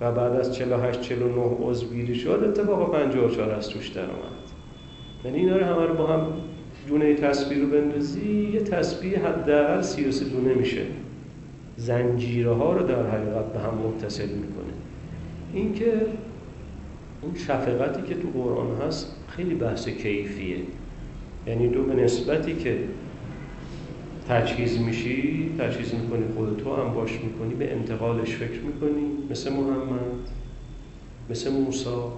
و 0.00 0.12
بعد 0.12 0.32
از 0.32 0.54
48 0.54 1.00
49 1.00 1.42
عضوگیری 1.62 2.14
شد 2.14 2.44
اتفاق 2.48 2.92
54 2.92 3.50
از 3.50 3.68
توش 3.68 3.88
در 3.88 4.02
اومد 4.02 4.34
یعنی 5.24 5.38
اینا 5.38 5.56
رو 5.56 5.64
همه 5.64 5.86
رو 5.86 5.94
با 5.94 6.06
هم 6.06 6.26
دونه 6.88 7.14
تصویر 7.14 7.58
رو 7.58 7.66
بندازی 7.66 8.50
یه 8.54 8.60
تصویر 8.60 9.18
حداقل 9.18 9.82
33 9.82 10.24
دونه 10.24 10.54
میشه. 10.54 10.82
زنجیره 11.76 12.52
ها 12.52 12.72
رو 12.72 12.86
در 12.86 13.10
حقیقت 13.10 13.52
به 13.52 13.58
هم 13.58 13.74
متصل 13.74 14.28
می‌کنه. 14.28 14.72
اینکه 15.54 15.92
اون 17.24 17.34
شفقتی 17.34 18.02
که 18.02 18.14
تو 18.14 18.28
قرآن 18.28 18.76
هست 18.86 19.16
خیلی 19.28 19.54
بحث 19.54 19.88
کیفیه. 19.88 20.56
یعنی 21.46 21.68
تو 21.68 21.82
به 21.82 21.94
نسبتی 21.94 22.54
که 22.54 22.78
تجهیز 24.28 24.80
میشی 24.80 25.50
تجهیز 25.58 25.94
می‌کنی 25.94 26.24
خودتو 26.36 26.76
هم 26.76 26.94
باش 26.94 27.12
می‌کنی 27.12 27.54
به 27.54 27.72
انتقالش 27.72 28.36
فکر 28.36 28.60
می‌کنی. 28.60 29.06
مثل 29.30 29.52
محمد 29.52 30.00
مثل 31.30 31.52
موسا. 31.52 32.12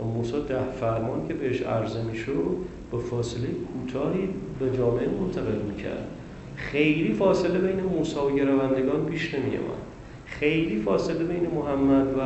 و 0.00 0.04
موسا 0.04 0.40
ده 0.40 0.70
فرمان 0.80 1.28
که 1.28 1.34
بهش 1.34 1.62
عرضه 1.62 2.02
می‌شد 2.02 2.56
با 2.90 2.98
فاصله 2.98 3.46
کوتاهی 3.46 4.28
به 4.60 4.76
جامعه 4.76 5.08
منتقل 5.08 5.62
می‌کرد. 5.68 6.08
خیلی 6.56 7.12
فاصله 7.12 7.58
بین 7.58 7.80
موسی 7.80 8.16
و 8.16 8.30
گروندگان 8.30 9.06
پیش 9.06 9.34
نمیومد 9.34 9.84
خیلی 10.26 10.80
فاصله 10.80 11.24
بین 11.24 11.46
محمد 11.54 12.06
و 12.06 12.20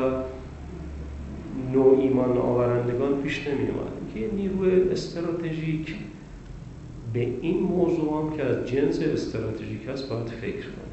نوع 1.72 2.00
ایمان 2.00 2.38
آورندگان 2.38 3.22
پیش 3.22 3.46
نمیومد 3.48 3.92
که 4.14 4.30
نیروی 4.36 4.90
استراتژیک 4.90 5.94
به 7.12 7.26
این 7.42 7.60
موضوع 7.60 8.22
هم 8.22 8.36
که 8.36 8.44
از 8.44 8.68
جنس 8.68 9.00
استراتژیک 9.00 9.88
هست 9.88 10.08
باید 10.08 10.26
فکر 10.26 10.66
کنه. 10.66 10.88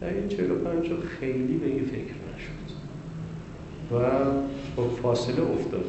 در 0.00 0.14
این 0.14 0.28
45 0.28 0.90
خیلی 1.20 1.56
به 1.56 1.66
این 1.66 1.84
فکر 1.84 2.14
نشد. 2.34 2.72
و 3.92 4.00
با 4.76 4.88
فاصله 4.88 5.42
افتاد 5.42 5.84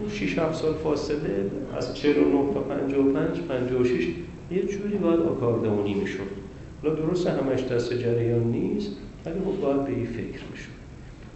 اون 0.00 0.10
6 0.10 0.38
7 0.38 0.54
سال 0.54 0.74
فاصله 0.74 1.50
از 1.76 1.96
49 1.96 2.54
تا 2.54 2.60
55 2.60 3.40
56 3.40 4.08
یه 4.50 4.62
جوری 4.62 4.98
باید 4.98 5.20
آکاردئونی 5.20 5.94
می‌شد. 5.94 6.20
حالا 6.82 6.94
درست 6.94 7.26
همش 7.26 7.64
دست 7.64 7.94
جریان 7.94 8.44
نیست 8.44 8.92
ولی 9.26 9.34
خب 9.34 9.60
باید 9.60 9.84
به 9.84 9.92
این 9.92 10.06
فکر 10.06 10.42
می‌شد. 10.50 10.77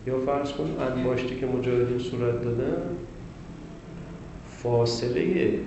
یا 0.06 0.18
فرض 0.18 0.52
کن 0.52 0.76
انباشتی 0.80 1.37
که 1.37 1.47
مجاهدین 1.47 1.99
صورت 1.99 2.42
دادن 2.42 2.82
فاصله 4.47 5.59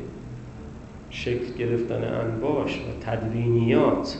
شکل 1.09 1.53
گرفتن 1.57 2.03
انباش 2.03 2.79
و 2.79 3.05
تدوینیات 3.05 4.17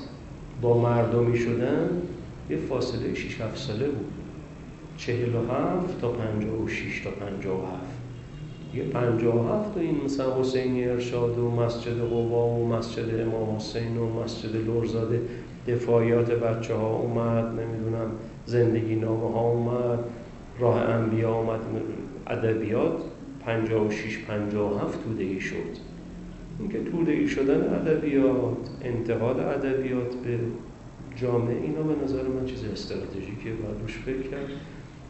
با 0.62 0.82
مردمی 0.82 1.38
شدن 1.38 2.02
یه 2.50 2.58
فاصله 2.58 3.14
6 3.16 3.42
7 3.42 3.58
ساله 3.58 3.88
بود. 3.88 4.12
47 4.98 6.02
تا 6.02 6.10
56 6.10 7.02
تا 7.04 7.10
57 7.10 7.95
یه 8.76 8.84
57 8.84 9.74
تا 9.74 9.80
این 9.80 10.02
مثلا 10.06 10.42
حسینی 10.42 10.86
ارشاد 10.86 11.38
و 11.38 11.52
مسجد 11.52 12.00
قوا 12.00 12.48
و 12.48 12.68
مسجد 12.68 13.20
امام 13.20 13.56
حسین 13.56 13.98
و 13.98 14.24
مسجد 14.24 14.56
لورزاده 14.56 15.22
دفاعیات 15.68 16.32
بچه 16.32 16.74
ها 16.74 16.96
اومد 16.96 17.46
نمی‌دونم 17.46 18.12
زندگی 18.46 18.96
نامه 18.96 19.34
ها 19.34 19.52
اومد 19.52 20.00
راه 20.60 20.82
انبیا 20.82 21.36
اومد. 21.36 21.60
ادبیات 22.28 23.02
56 23.46 24.18
57 24.18 25.04
توده 25.04 25.24
ای 25.24 25.40
شد. 25.40 25.56
اینکه 26.60 26.84
توده 26.92 27.12
ای 27.12 27.28
شدن 27.28 27.74
ادبیات 27.74 28.58
انتقاد 28.84 29.40
ادبیات 29.40 30.16
به 30.16 30.40
جامعه 31.16 31.62
اینا 31.62 31.82
به 31.82 32.04
نظر 32.04 32.24
من 32.24 32.46
چیز 32.46 32.64
استراتژیکه 32.64 33.50
و 33.50 33.82
روش 33.82 33.98
فکر 33.98 34.22
کرد. 34.22 34.50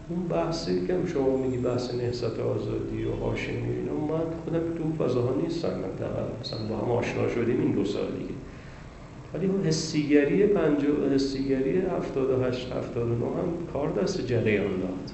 اون 0.09 0.27
بحثی 0.27 0.88
که 0.88 0.93
شما 1.13 1.38
میگی 1.38 1.57
بحث 1.57 1.93
نهضت 1.93 2.39
آزادی 2.39 3.03
و 3.03 3.12
هاشمی 3.12 3.75
اینا 3.77 3.93
من 3.93 4.24
خودم 4.43 4.59
تو 4.77 5.03
فضاها 5.03 5.35
نیستم. 5.41 5.69
من 5.69 6.07
مثلا 6.41 6.59
با 6.69 6.77
هم 6.77 6.91
آشنا 6.91 7.29
شدیم 7.29 7.62
این 7.62 7.71
دو 7.71 7.85
سال 7.85 8.12
دیگه. 8.12 8.33
ولی 9.33 9.45
اون 9.45 9.63
حسیگری 9.65 10.47
پنج 10.47 10.85
حسیگری 11.13 11.77
78 11.77 12.71
79 12.71 13.25
هم 13.25 13.67
کار 13.74 13.91
دست 13.91 14.27
جریان 14.27 14.79
داد. 14.79 15.12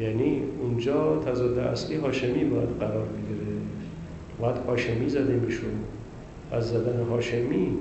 یعنی 0.00 0.42
اونجا 0.62 1.22
تضاد 1.26 1.58
اصلی 1.58 1.96
هاشمی 1.96 2.44
باید 2.44 2.68
قرار 2.80 3.06
بگیره. 3.06 3.46
باید 4.40 4.56
هاشمی 4.56 5.08
زده 5.08 5.32
میشون 5.32 5.70
از 6.52 6.68
زدن 6.70 7.04
هاشمی 7.10 7.78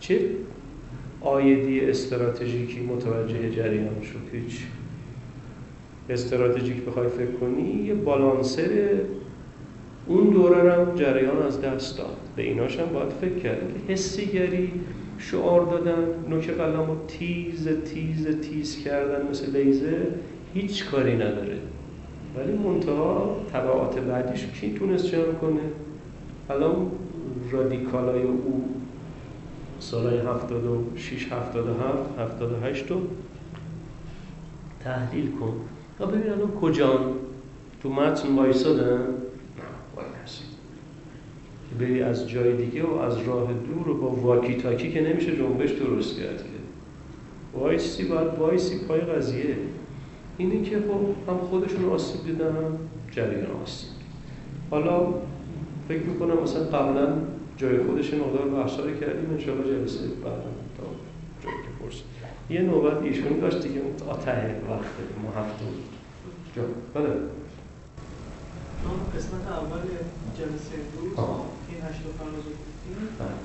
چه 0.00 0.20
آیدی 1.20 1.80
استراتژیکی 1.80 2.80
متوجه 2.80 3.50
جریان 3.50 4.02
شد؟ 4.02 4.36
هیچ. 4.36 4.60
استراتژیک 6.10 6.84
بخوای 6.84 7.08
فکر 7.08 7.32
کنی 7.40 7.84
یه 7.84 7.94
بالانسر 7.94 9.00
اون 10.06 10.30
دوره 10.30 10.72
هم 10.72 10.94
جریان 10.94 11.42
از 11.42 11.60
دست 11.60 11.98
داد. 11.98 12.16
به 12.36 12.42
ایناش 12.42 12.78
هم 12.78 12.86
باید 12.86 13.08
فکر 13.08 13.38
کرد 13.38 13.60
که 13.60 13.92
حسیگری 13.92 14.72
شعار 15.18 15.66
دادن 15.66 16.04
نوک 16.28 16.50
قلم 16.50 16.86
رو 16.86 16.96
تیز 17.08 17.68
تیز 17.68 18.26
تیز 18.40 18.84
کردن 18.84 19.28
مثل 19.30 19.56
لیزر 19.56 20.04
هیچ 20.54 20.84
کاری 20.84 21.14
نداره. 21.14 21.58
ولی 22.36 22.52
منتها 22.52 23.36
تبعات 23.52 23.98
بعدیش 23.98 24.46
کی 24.60 24.74
تونست 24.74 25.06
جمع 25.06 25.32
کنه؟ 25.40 25.60
الان 26.50 26.90
رادیکالای 27.50 28.22
او 28.22 28.74
سالهای 29.80 30.18
76 30.18 31.32
77 31.32 32.18
78 32.18 32.90
رو 32.90 33.00
تحلیل 34.84 35.30
کن. 35.30 35.54
و 36.00 36.06
ببین 36.06 36.32
الان 36.32 36.50
کجان 36.50 37.00
تو 37.82 37.88
متن 37.88 38.36
وایسادن؟ 38.36 39.14
که 41.70 41.84
بری 41.84 42.02
از 42.02 42.28
جای 42.28 42.56
دیگه 42.56 42.82
و 42.82 42.94
از 42.94 43.18
راه 43.18 43.52
دور 43.52 43.88
و 43.88 43.94
با 44.00 44.08
واکی 44.08 44.54
تاکی 44.54 44.92
که 44.92 45.00
نمیشه 45.00 45.36
جنبش 45.36 45.70
درست 45.70 46.20
کرد 46.20 46.36
که. 46.36 47.58
وایسی 47.58 48.04
باید 48.04 48.38
وایسی 48.38 48.86
پای 48.88 49.00
قضیه. 49.00 49.56
اینی 50.38 50.62
که 50.62 50.76
خب 50.76 51.30
هم 51.30 51.38
خودشون 51.38 51.84
آسیب 51.84 52.24
دیدن 52.24 52.46
هم 52.46 52.78
جریان 53.10 53.46
آسیب 53.62 53.90
حالا 54.70 55.14
فکر 55.88 56.02
می‌کنم 56.02 56.42
مثلا 56.42 56.64
قبلا 56.64 57.12
جای 57.56 57.78
خودش 57.78 58.14
مقدار 58.14 58.48
بحثا 58.48 58.84
رو 58.84 58.90
کردیم 58.90 59.30
انشاءالله 59.30 59.78
جلسه 59.78 59.98
بعد 60.24 60.42
تا 60.76 60.84
جایی 61.42 61.56
که 61.56 61.84
پرس 61.84 62.02
یه 62.50 62.60
نوبت 62.62 63.02
ایشون 63.02 63.40
داشت 63.40 63.62
دیگه 63.62 63.80
آته 64.08 64.60
وقت 64.70 64.94
ما 65.22 65.30
هفته 65.40 65.64
جا. 66.56 66.62
بله. 66.94 67.10
قسمت 69.16 69.46
اول 69.58 69.84
جلسه 70.38 70.74
امروز. 70.78 71.18
این 71.68 71.80
هشت 71.86 72.02
فراز 72.18 72.46
بله. 73.18 73.36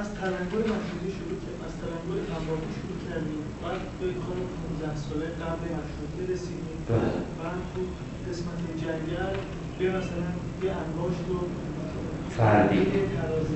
از 0.00 0.14
تلنگر 0.14 0.64
مشروطی 0.74 1.10
شروع 1.18 1.38
کرد 1.44 1.58
از 1.66 1.74
تلنگر 1.80 2.20
تنباکو 2.30 2.68
شروع 2.78 2.98
کردیم. 3.08 3.42
بعد 3.62 3.80
به 4.00 4.06
کار 4.24 4.38
15 4.80 4.96
ساله 5.04 5.26
قبل 5.42 5.64
مشروطه 5.78 6.32
رسیدیم. 6.32 6.78
بله. 6.88 6.98
بعد 7.38 7.58
تو 7.72 7.80
قسمت 8.30 8.60
جنگل 8.82 9.36
به 9.78 9.84
مثلا 9.98 10.30
یه 10.64 10.72
انباشت 10.82 11.24
و 11.30 11.36
فردی. 12.36 12.84
تراز 12.84 13.50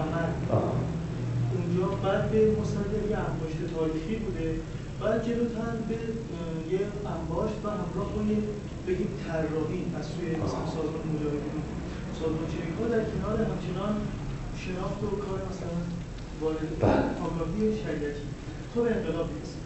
عمل. 0.00 0.30
اونجا 1.54 1.86
بعد 2.04 2.30
به 2.30 2.40
مصدر 2.60 3.02
یه 3.10 3.18
انباشت 3.28 3.58
تاریخی 3.74 4.16
بوده. 4.16 4.48
بعد 5.00 5.24
جلوتر 5.26 5.72
به 5.88 5.96
یه 6.72 6.80
انباشت 7.14 7.58
و 7.64 7.66
همراه 7.80 8.08
با 8.14 8.22
یه 8.32 8.38
بگیم 8.86 9.10
طراحی 9.24 9.80
از 9.98 10.06
سوی 10.12 10.28
مثلا 10.44 10.66
سازمان 10.76 11.04
مجاهدین. 11.12 11.62
سازمان 12.20 12.46
چریکا 12.54 12.84
در 12.94 13.04
کنار 13.12 13.36
همچنان 13.50 13.94
شناخت 14.62 15.00
و 15.02 15.08
کار 15.24 15.40
مثلا 15.50 15.76
وارد 16.40 16.70
بله. 16.80 17.10
آگاهی 17.26 17.62
شریعتی. 17.82 18.26
تو 18.74 18.76
به 18.84 18.90
انقلاب 18.96 19.28
می‌رسید 19.34 19.64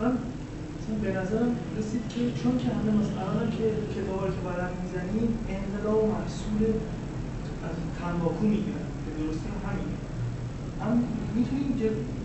من 0.00 0.12
مثلا 0.76 0.96
به 1.04 1.10
نظرم 1.20 1.50
رسید 1.78 2.04
که 2.12 2.20
چون 2.40 2.54
که 2.62 2.68
همه 2.76 2.92
مثلا 3.02 3.40
که 3.56 3.66
کتابا 3.94 4.26
که 4.34 4.40
برام 4.48 4.72
می‌زنیم 4.82 5.28
انقلاب 5.56 6.00
محصول 6.14 6.62
از 7.68 7.76
تنباکو 7.98 8.44
می‌گیرن. 8.54 8.86
به 9.04 9.10
درستی 9.18 9.48
هم 9.52 9.60
همین 9.66 9.90
هم 10.82 11.04
می‌تونیم 11.36 11.70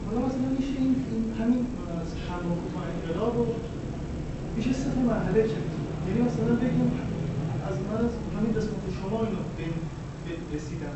حالا 0.05 0.19
مثلا 0.27 0.49
میشه 0.59 0.75
این, 0.79 0.95
این 1.11 1.23
همین 1.39 1.61
از 2.01 2.09
تنباکو 2.25 2.67
تا 2.73 2.79
انقلاب 2.91 3.33
رو 3.37 3.45
میشه 4.55 4.73
سه 4.73 4.99
مرحله 5.11 5.41
کرد. 5.51 5.67
یعنی 6.07 6.21
مثلا 6.27 6.53
بگیم 6.63 6.91
از 7.69 7.75
من 7.87 7.99
از 8.05 8.13
همین 8.35 8.53
قسمت 8.57 8.83
شما 8.99 9.17
اینو 9.25 9.41
به 10.25 10.33
رسیدم 10.55 10.95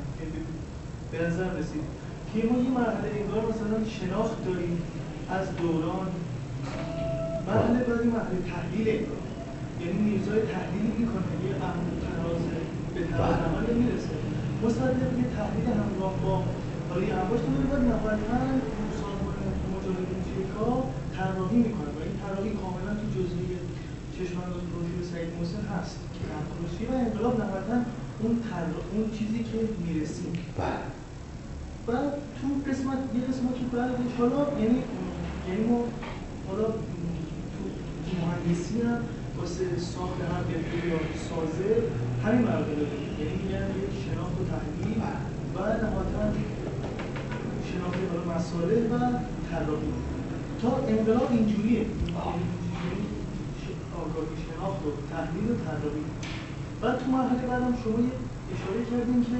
به 1.11 1.17
نظر 1.27 1.49
رسید. 1.59 1.85
که 2.29 2.39
ما 2.47 2.55
یه 2.65 2.71
مرحله 2.79 3.09
انگار 3.21 3.43
مثلا 3.51 3.77
شناخت 3.97 4.37
داریم 4.45 4.77
از 5.37 5.45
دوران. 5.57 6.07
مرحله 7.47 7.79
بعدی 7.87 8.07
مرحله 8.17 8.39
تحلیل 8.53 8.87
انگار. 8.95 9.23
یعنی 9.81 9.97
میرزای 10.07 10.41
تحلیلی 10.53 10.91
می‌کنه 10.99 11.31
یه 11.45 11.53
امر 11.67 11.87
تراز 12.05 12.41
به 12.93 13.01
تراز 13.11 13.35
بله. 13.55 13.73
می‌رسه. 13.81 14.15
مصدق 14.63 15.11
یه 15.21 15.27
تحلیل 15.37 15.67
همراه 15.81 16.13
با 16.23 16.43
حالا 16.89 17.03
یه 17.09 17.15
انباشت 17.21 17.43
رو 17.43 17.51
باید 17.71 17.83
نهایتا 17.91 18.37
سازمان 19.01 19.37
مجاهدین 19.73 20.21
چریکا 20.27 20.67
طراحی 21.15 21.59
می‌کنه. 21.67 21.91
و 21.97 21.99
این 22.07 22.17
طراحی 22.23 22.51
کاملا 22.61 22.91
تو 22.99 23.05
جزئیه 23.15 23.59
چشمانداز 24.15 24.63
بروشور 24.71 25.03
سعید 25.11 25.29
محسن 25.37 25.63
هست 25.73 25.95
که 26.13 26.21
نقاشی 26.33 26.83
و 26.89 26.91
انقلاب 27.05 27.35
نهایتا 27.43 27.77
اون 28.21 28.33
اون 28.93 29.05
چیزی 29.17 29.39
که 29.49 29.57
می‌رسیم. 29.85 30.33
بله. 30.59 30.85
و 31.87 31.91
تو 32.37 32.47
قسمت 32.67 32.99
یه 33.15 33.21
قسمت 33.29 33.53
که 33.59 33.65
بعدش 33.73 34.11
حالا 34.19 34.41
یعنی 34.61 34.79
یعنی 35.47 35.63
ما 35.69 35.79
حالا 36.47 36.67
تو 37.53 37.61
مهندسی 38.21 38.81
هم 38.81 38.99
واسه 39.37 39.65
ساخت 39.93 40.19
هر 40.31 40.43
قطعه 40.49 40.79
یا 40.91 40.99
سازه 41.29 41.69
همین 42.23 42.41
مرحله 42.47 42.75
داریم. 42.81 43.03
یعنی 43.19 43.33
میگن 43.41 43.65
یک 43.83 43.93
شناخت 44.05 44.35
و 44.41 44.43
تحلیل. 44.51 44.97
و 45.55 45.57
نهایتا 45.83 46.23
شناخت 47.79 48.27
مسائل 48.35 48.83
و 48.91 48.95
طراحی. 49.49 49.93
تا 50.61 50.71
انقلاب 50.87 51.29
اینجوریه. 51.31 51.85
آگاهی 54.01 54.35
شناخت 54.45 54.81
و 54.85 54.89
تحلیل 55.11 55.47
و 55.51 55.55
طراحی. 55.65 56.05
بعد 56.81 56.95
تو 56.99 57.05
مرحله 57.11 57.47
بعدم 57.51 57.73
شما 57.83 57.99
اشاره 58.53 58.81
کردیم 58.89 59.21
که 59.29 59.39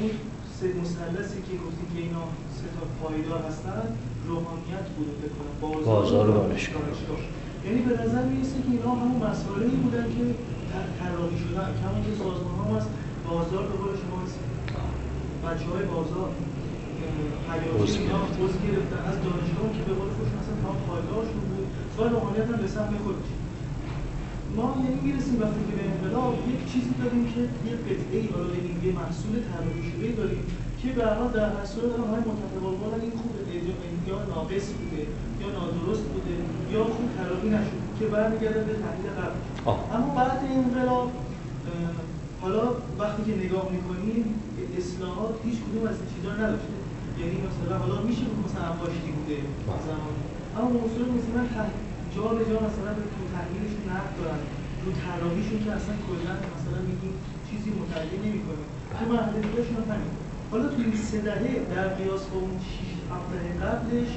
اون 0.00 0.10
سه 0.56 0.66
مثلثی 0.82 1.40
که 1.46 1.54
گفتیم 1.64 1.88
که 1.94 2.00
اینا 2.06 2.24
سه 2.56 2.66
تا 2.76 2.82
پایدار 3.00 3.42
هستن 3.48 3.82
روحانیت 4.28 4.86
بود 4.96 5.10
بکنه 5.22 5.52
بازار, 5.60 6.30
و 6.30 6.32
دانشگاه. 6.32 6.82
یعنی 7.64 7.80
به 7.88 7.92
نظر 8.02 8.22
می‌رسه 8.32 8.58
که 8.64 8.70
اینا 8.76 8.92
همون 9.00 9.18
مسائلی 9.30 9.76
بودن 9.84 10.06
که 10.16 10.24
طراحی 10.98 11.38
شدن. 11.44 11.68
کما 11.80 11.98
که 12.04 12.12
سازمان 12.22 12.56
ها 12.58 12.76
هست 12.76 12.90
بازار 13.28 13.62
به 13.70 13.74
قول 13.80 13.92
شما 14.02 14.18
بچه 15.44 15.66
های 15.72 15.84
بازار. 15.94 16.30
حیاتی 17.50 17.92
اینا 18.02 18.20
گرفتن 18.66 19.02
از 19.10 19.16
دانشگاه 19.26 19.68
که 19.76 19.82
به 19.88 19.92
قول 19.98 20.10
خودشون 20.16 20.38
اصلا 20.42 20.54
تمام 20.62 20.78
پایدارشون 20.88 21.42
بود 21.50 21.66
سوال 21.94 22.10
روحانیت 22.14 22.48
هم 22.52 22.58
به 22.64 22.68
سهم 22.74 22.94
خودش. 23.04 23.28
ما 24.56 24.66
یعنی 24.84 24.98
می‌رسیم 25.06 25.36
وقتی 25.42 25.62
که 25.68 25.74
به 25.78 25.84
انقلاب 25.92 26.32
یک 26.52 26.60
چیزی 26.72 26.92
داریم 27.02 27.24
که 27.32 27.40
یه 27.68 27.74
قطعه 27.86 28.16
ای 28.20 28.28
حالا 28.34 28.48
بگیم 28.54 28.76
یه 28.86 28.92
محصول 29.00 29.34
طراحی 29.48 29.82
شده 29.90 30.08
داریم 30.20 30.44
که 30.80 30.88
به 30.96 31.02
هر 31.06 31.28
در 31.36 31.64
صورت 31.72 31.92
های 32.10 32.22
متفاوت 32.30 32.94
این 33.04 33.14
خوبه 33.20 33.40
یا 34.10 34.18
ناقص 34.32 34.66
بوده 34.78 35.02
یا 35.42 35.48
نادرست 35.58 36.04
بوده 36.12 36.34
یا 36.74 36.82
خوب 36.94 37.08
طراحی 37.18 37.48
نشده 37.54 37.80
که 37.98 38.04
برمیگرده 38.12 38.60
به 38.68 38.74
تحلیل 38.84 39.08
قبل. 39.18 39.38
اما 39.94 40.14
بعد 40.14 40.40
انقلاب 40.58 41.08
حالا 42.42 42.64
وقتی 42.98 43.22
که 43.26 43.34
نگاه 43.44 43.66
می‌کنیم 43.76 44.24
اصلاحات 44.78 45.34
هیچ 45.44 45.58
کدوم 45.64 45.84
از 45.90 45.96
این 46.00 46.08
چیزا 46.14 46.32
نداشته 46.42 46.79
یعنی 47.20 47.36
مثلا 47.48 47.74
حالا 47.82 47.96
میشه 48.08 48.24
مثلا 48.44 48.64
انباشتی 48.72 49.10
بوده 49.16 49.38
زمان 49.86 50.14
اما 50.56 50.68
موضوع 50.78 51.04
مثلا 51.18 51.42
جا 52.14 52.26
به 52.36 52.42
جا 52.50 52.56
مثلا 52.68 52.90
تو 53.14 53.20
تحلیلشون 53.34 53.84
نقد 53.92 54.12
دارن 54.18 54.42
رو 54.82 54.90
طراحیشون 55.02 55.58
که 55.64 55.70
اصلا 55.78 55.94
کلا 56.06 56.32
مثلا 56.56 56.80
میگیم 56.90 57.14
چیزی 57.48 57.68
متعین 57.80 58.20
نمی‌کنه. 58.26 58.64
تو 58.96 59.02
مرحله 59.12 59.38
دیگهشون 59.46 59.82
همین 59.90 60.12
حالا 60.50 60.66
تو 60.74 60.78
این 60.86 60.96
سه 61.08 61.18
دهه 61.26 61.52
در 61.74 61.88
قیاس 61.98 62.22
با 62.30 62.38
اون 62.44 62.54
6 62.66 62.88
7 63.12 63.26
دهه 63.32 63.50
قبلش 63.64 64.10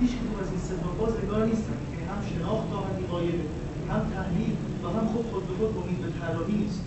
هیچ 0.00 0.12
کدوم 0.18 0.36
از 0.42 0.48
این 0.52 0.62
سه 0.66 0.74
باز 1.00 1.12
نگاه 1.22 1.42
نیستن 1.50 1.78
که 1.92 2.00
هم 2.10 2.20
شناخت 2.30 2.66
داهنی 2.72 3.04
قایبه 3.12 3.44
هم 3.90 4.02
تحلیل 4.14 4.54
و 4.82 4.86
هم 4.96 5.06
خود 5.12 5.24
خود 5.30 5.44
به 5.48 5.54
خود 5.58 5.72
امید 5.80 5.98
به 6.04 6.10
طراحی 6.20 6.56
نیست. 6.62 6.80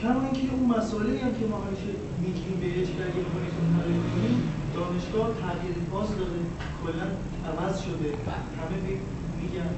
کما 0.00 0.20
اینکه 0.26 0.46
اون 0.54 0.66
مسائلی 0.76 1.18
هم 1.24 1.32
که 1.38 1.44
ما 1.50 1.58
همیشه 1.66 1.90
میگیم 2.22 2.56
به 2.60 2.68
اچ 2.80 2.88
اگه 3.08 3.20
بخوایم 3.26 3.46
دانشگاه 4.76 5.28
تغییر 5.42 5.76
فاز 5.90 6.08
داره 6.20 6.40
کلا 6.82 7.06
عوض 7.50 7.76
شده. 7.86 8.08
همه 8.60 8.76
میگن 9.40 9.70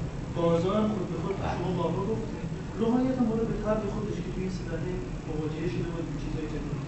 هم 0.77 0.87
خود 0.93 1.07
به 1.11 1.17
خود 1.23 1.35
شما 1.53 1.71
بابا 1.79 2.01
گفتید 2.11 2.49
روحانیت 2.79 3.17
هم 3.19 3.29
به 3.51 3.57
طبع 3.65 3.85
خودش 3.95 4.17
که 4.23 4.29
توی 4.33 4.43
این 4.43 4.53
سدره 4.59 4.93
مواجهه 5.27 5.67
شده 5.73 5.89
با 5.95 6.01
چیزای 6.21 6.45
جدید. 6.53 6.79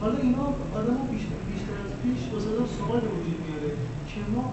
حالا 0.00 0.16
اینا 0.26 0.46
آدم 0.78 0.96
ها 1.00 1.04
بیشتر, 1.12 1.40
بیشتر 1.50 1.76
از 1.84 1.92
پیش 2.02 2.20
واسه 2.32 2.50
سوال 2.78 3.00
به 3.06 3.12
وجود 3.16 3.38
میاره 3.46 3.70
که 4.10 4.20
ما 4.34 4.44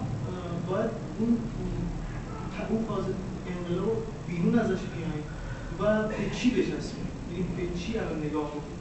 باید 0.68 0.90
اون 1.18 1.32
اون 2.70 2.84
فاز 2.88 3.04
انقلاب 3.52 3.98
بیرون 4.28 4.58
ازش 4.58 4.82
بیایم 4.94 5.24
و 5.80 6.08
به 6.08 6.36
چی 6.36 6.50
بچسبیم؟ 6.50 7.08
یعنی 7.30 7.44
به 7.56 7.78
چی 7.78 7.98
الان 7.98 8.18
نگاه 8.26 8.48
کنیم 8.50 8.78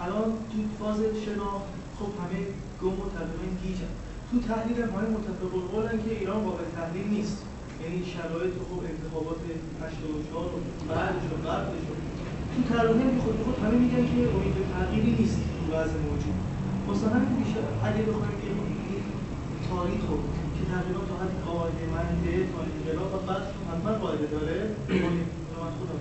الان 0.00 0.28
تو 0.50 0.84
فاز 0.84 0.98
شناخت 1.24 1.70
خب 1.98 2.10
همه 2.20 2.40
گم 2.82 2.96
و 3.02 3.06
تقریبا 3.16 3.46
گیجن. 3.62 3.92
تو 4.28 4.34
تحلیل 4.50 4.76
همه 4.82 5.08
متفق 5.16 5.52
القولن 5.58 5.96
که 6.04 6.10
ایران 6.20 6.40
قابل 6.46 6.64
تحلیل 6.78 7.08
نیست. 7.16 7.38
یعنی 7.82 8.00
شرایط 8.14 8.54
خوب 8.68 8.80
انتخابات 8.92 9.40
84 9.82 10.50
و 10.54 10.58
بعدش 10.88 11.26
و 11.32 11.36
قبلش 11.46 11.84
تو 12.52 12.60
طراحی 12.70 13.06
که 13.14 13.20
خود 13.24 13.36
خود 13.44 13.56
همه 13.64 13.76
میگن 13.84 14.04
که 14.10 14.18
امید 14.34 14.54
به 14.58 14.64
تغییری 14.74 15.12
نیست 15.20 15.38
تو 15.54 15.62
وضع 15.74 15.98
موجود. 16.08 16.36
واسه 16.86 17.06
همین 17.14 17.32
بیشتر 17.40 17.64
اگه 17.88 18.02
بخوایم 18.08 18.36
که 18.42 18.50
تاریخ 19.68 20.02
رو 20.10 20.16
که 20.56 20.62
تقریبا 20.72 21.02
تا 21.10 21.14
حد 21.22 21.34
قاعده 21.46 21.84
منده 21.94 22.32
تاریخ 22.54 22.74
انقلاب 22.78 23.10
و 23.14 23.18
بعد 23.28 23.44
حتما 23.68 23.92
قاعده 24.02 24.26
داره. 24.34 24.56
من 25.60 25.72
خودم 25.78 25.98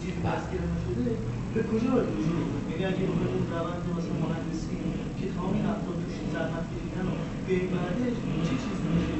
چیزی 0.00 0.20
دستگیر 0.28 0.62
نشده. 0.72 1.12
به 1.54 1.60
کجا 1.70 1.88
باید 1.94 2.08
رجوع 2.16 2.40
یعنی 2.70 2.84
اگه 2.90 3.02
بخوایم 3.10 3.32
اون 3.36 3.46
روند 3.54 3.82
مثلا 3.96 4.16
مهندسی 4.24 4.74
که 5.18 5.24
تمام 5.34 5.52
این 5.56 5.66
افراد 5.72 5.96
توش 5.98 5.99
زحمت 6.34 6.64
کشیدن 6.72 7.06
و 7.12 7.14
به 7.46 7.56
بعدش 7.72 8.16
چه 8.46 8.54
چیزی 8.62 8.86
میشه 8.94 9.16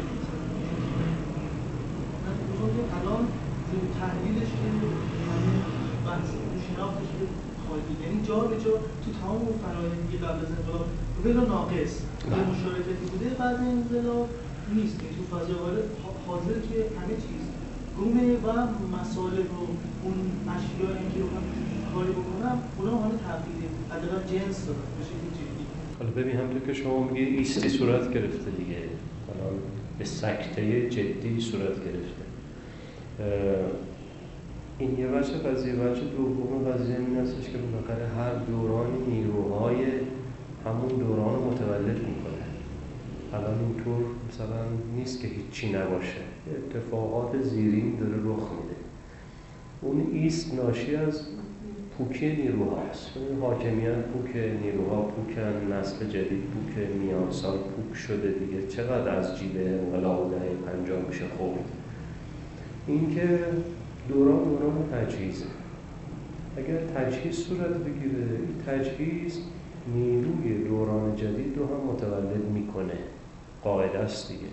که 2.75 2.83
الان 2.97 3.23
تحلیلش 4.01 4.51
که 4.59 4.67
یعنی 4.67 4.89
بحث 6.07 6.29
شناختش 6.67 7.11
که 7.19 7.25
خالی 7.65 7.93
یعنی 8.05 8.19
جا 8.27 8.39
به 8.51 8.57
جا 8.65 8.73
تو 9.03 9.09
تمام 9.21 9.41
اون 9.47 9.57
فرایندی 9.65 10.17
قبل 10.25 10.41
از 10.45 10.51
انقلاب 10.59 10.87
ولی 11.25 11.33
ناقص 11.55 11.93
بله. 12.31 12.45
مشارکتی 12.51 13.05
بوده 13.11 13.29
بعد 13.41 13.57
انقلاب 13.57 14.29
نیست 14.75 14.97
تو 14.99 15.23
فضای 15.33 15.77
حاضر 16.27 16.59
که 16.69 16.79
همه 16.99 17.15
چیز 17.25 17.45
گمه 17.99 18.27
و 18.45 18.49
مسائل 18.97 19.37
رو 19.53 19.63
اون 20.05 20.17
اشیایی 20.55 21.07
که 21.15 21.21
رو 21.21 21.29
کاری 21.93 22.13
بکنم 22.19 22.57
اونا 22.79 22.95
حالا 23.03 23.17
تغییره 23.27 23.69
حداقل 23.91 24.23
جنس 24.33 24.59
دارن 24.67 24.91
به 24.99 25.60
حالا 26.01 26.13
ببین 26.13 26.37
همونطور 26.37 26.61
که 26.67 26.73
شما 26.73 27.09
میگی 27.09 27.25
ایستی 27.25 27.69
صورت 27.69 28.15
گرفته 28.15 28.51
دیگه. 28.51 28.77
الان 28.77 29.59
به 29.99 30.05
سکته 30.05 30.91
جدی 30.91 31.41
صورت 31.41 31.77
گرفته. 31.85 32.25
این 34.79 34.99
یه 34.99 35.07
بچه 35.07 35.33
قضیه. 35.33 35.73
بچه 35.73 36.01
دوم 36.01 36.69
قضیه 36.73 36.97
این 36.97 37.17
هستش 37.17 37.45
که 37.51 37.59
بالاخره 37.59 38.09
هر 38.09 38.35
دورانی 38.35 38.99
نیروهای 39.09 39.77
همون 40.65 40.89
دوران 40.89 41.35
رو 41.35 41.51
متولد 41.51 41.99
می‌کنه. 41.99 42.45
الان 43.33 43.59
اینطور 43.59 44.05
مثلا 44.29 44.65
نیست 44.97 45.21
که 45.21 45.29
هیچی 45.29 45.73
نباشه. 45.73 46.21
اتفاقات 46.57 47.43
زیرین 47.43 47.97
داره 47.97 48.17
رخ 48.17 48.49
میده. 48.51 48.77
اون 49.83 50.07
ایست 50.13 50.55
ناشی 50.55 50.97
از 50.97 51.21
پوکی 52.01 52.37
نیروهاست 52.37 53.11
حاکمیت 53.41 53.95
پوک 53.95 54.37
نیروها 54.37 55.03
پوکن 55.03 55.73
نسل 55.73 56.07
جدید 56.07 56.43
پوک 56.43 56.89
میان 57.01 57.31
سال 57.31 57.59
پوک 57.59 57.97
شده 57.97 58.31
دیگه. 58.31 58.67
چقدر 58.67 59.17
از 59.19 59.39
جیب 59.39 59.53
انقلاب 59.57 60.31
دهه 60.31 60.73
پنجاه 60.73 61.03
میشه 61.09 61.25
خورد؟ 61.39 61.65
اینکه 62.87 63.39
دوران 64.09 64.45
دوران 64.45 64.89
تجهیزه. 64.93 65.45
اگر 66.57 66.79
تجهیز 66.79 67.35
صورت 67.35 67.77
بگیره 67.77 68.17
این 68.17 68.63
تجهیز 68.67 69.39
نیروی 69.95 70.65
دوران 70.65 71.17
جدید 71.17 71.59
رو 71.59 71.67
هم 71.67 71.93
متولد 71.93 72.45
می‌کنه. 72.55 72.99
قاعده 73.63 73.99
است 73.99 74.33
دیگه. 74.33 74.51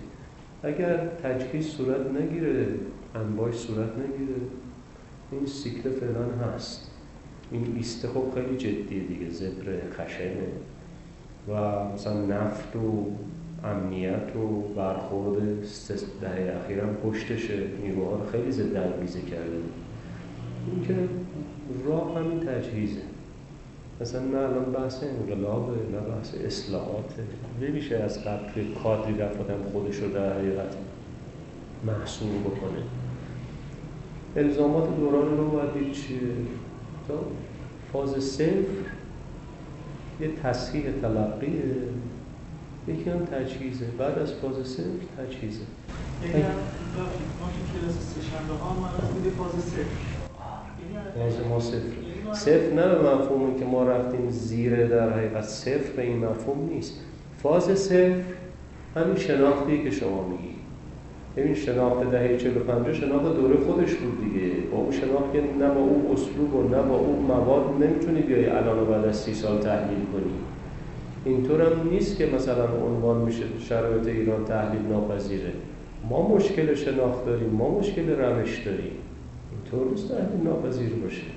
اگر 0.63 1.07
تجهیز 1.07 1.65
صورت 1.65 2.11
نگیره 2.21 2.67
انباش 3.15 3.55
صورت 3.55 3.89
نگیره 3.97 4.35
این 5.31 5.45
سیکل 5.45 5.89
فعلا 5.89 6.53
هست. 6.55 6.96
این 7.51 7.73
ایسته 7.75 8.07
خب 8.07 8.23
خیلی 8.33 8.57
جدیه 8.57 8.99
دیگه 8.99 9.29
زبر 9.29 9.65
خشنه. 9.91 10.47
و 11.49 11.83
مثلا 11.93 12.25
نفت 12.25 12.75
و 12.75 13.05
امنیت 13.63 14.35
و 14.35 14.61
برخورد 14.75 15.39
دهه 16.21 16.61
اخیرم 16.63 16.95
پشتشه. 17.03 17.63
نیروها 17.81 18.15
رو 18.15 18.31
خیلی 18.31 18.51
ضد 18.51 18.75
انگیزه 18.75 19.21
کرده 19.21 19.61
این 20.71 20.87
که 20.87 20.95
راه 21.85 22.15
همین 22.15 22.39
تجهیزه. 22.39 23.01
مثلا 24.01 24.21
نه 24.21 24.37
الان 24.37 24.71
بحث 24.71 25.03
انقلابه 25.03 25.71
نه 25.71 25.99
بحث 25.99 26.35
اصلاحاته. 26.45 27.23
نمیشه 27.61 27.95
از 27.95 28.23
قبل 28.23 28.73
کادری 28.83 29.17
رفت 29.17 29.37
خودش 29.71 29.95
رو 29.95 30.09
در 30.09 30.33
حقیقت 30.33 30.75
محصول 31.85 32.29
بکنه. 32.29 32.83
الزامات 34.35 34.97
دوران 34.97 35.37
رو 35.37 35.49
باید 35.49 35.91
چیه. 35.91 36.19
فاز 37.93 38.23
صفر 38.23 38.63
یه 40.21 40.29
تصحیح 40.43 40.83
تلقیه 41.01 41.75
یکی 42.87 43.09
هم 43.09 43.25
تجهیزه. 43.25 43.85
بعد 43.99 44.19
از 44.19 44.33
فاز 44.33 44.67
صفر 44.67 44.83
تجهیزه. 45.17 45.61
ما 46.21 46.29
تو 46.29 47.79
کلاس 47.79 47.95
سه 47.95 48.19
ها 48.63 48.73
ما 48.73 48.87
فاز 49.37 49.63
صفر. 49.63 49.83
فاز 51.15 51.47
ما 51.49 51.59
صفر. 51.59 52.33
صفر 52.33 52.73
نه 52.73 52.95
به 52.95 53.15
مفهومی 53.15 53.59
که 53.59 53.65
ما 53.65 53.83
رفتیم 53.83 54.29
زیر 54.29 54.87
در 54.87 55.09
حقیقت. 55.13 55.43
صفر 55.43 55.91
به 55.95 56.01
این 56.01 56.25
مفهوم 56.25 56.69
نیست. 56.69 56.93
فاز 57.43 57.63
صفر 57.63 58.23
همین 58.95 59.15
شناختی 59.15 59.83
که 59.83 59.91
شما 59.91 60.27
میگی. 60.27 60.56
ببین 61.37 61.53
شناخت 61.53 62.11
دهه 62.11 62.37
45 62.37 62.95
شناخت 62.95 63.35
دوره 63.35 63.57
خودش 63.57 63.95
بود 63.95 64.19
دیگه. 64.23 64.51
با 64.71 64.77
اون 64.77 64.91
شناخت 64.91 65.33
که 65.33 65.41
نه 65.59 65.69
با 65.69 65.81
اون 65.81 66.05
اسلوب 66.13 66.55
و 66.55 66.63
نه 66.63 66.81
با 66.81 66.95
اون 66.95 67.19
مواد 67.25 67.83
نمی‌تونی 67.83 68.21
بیای 68.21 68.45
الان 68.45 68.79
و 68.79 68.85
بعد 68.85 69.05
از 69.05 69.15
سی 69.15 69.33
سال 69.33 69.57
تحلیل 69.57 69.99
کنی. 70.13 70.33
اینطور 71.25 71.61
هم 71.61 71.89
نیست 71.89 72.17
که 72.17 72.25
مثلا 72.35 72.63
عنوان 72.87 73.17
میشه 73.17 73.43
شرایط 73.59 74.07
ایران 74.07 74.45
تحلیل 74.45 74.81
ناپذیره. 74.81 75.51
ما 76.09 76.35
مشکل 76.35 76.75
شناخت 76.75 77.25
داریم 77.25 77.49
ما 77.49 77.79
مشکل 77.79 78.09
روش 78.09 78.59
داریم. 78.65 78.91
اینطور 79.51 79.91
نیست 79.91 80.07
تحلیل 80.09 80.43
ناپذیر 80.43 80.89
باشه. 81.03 81.27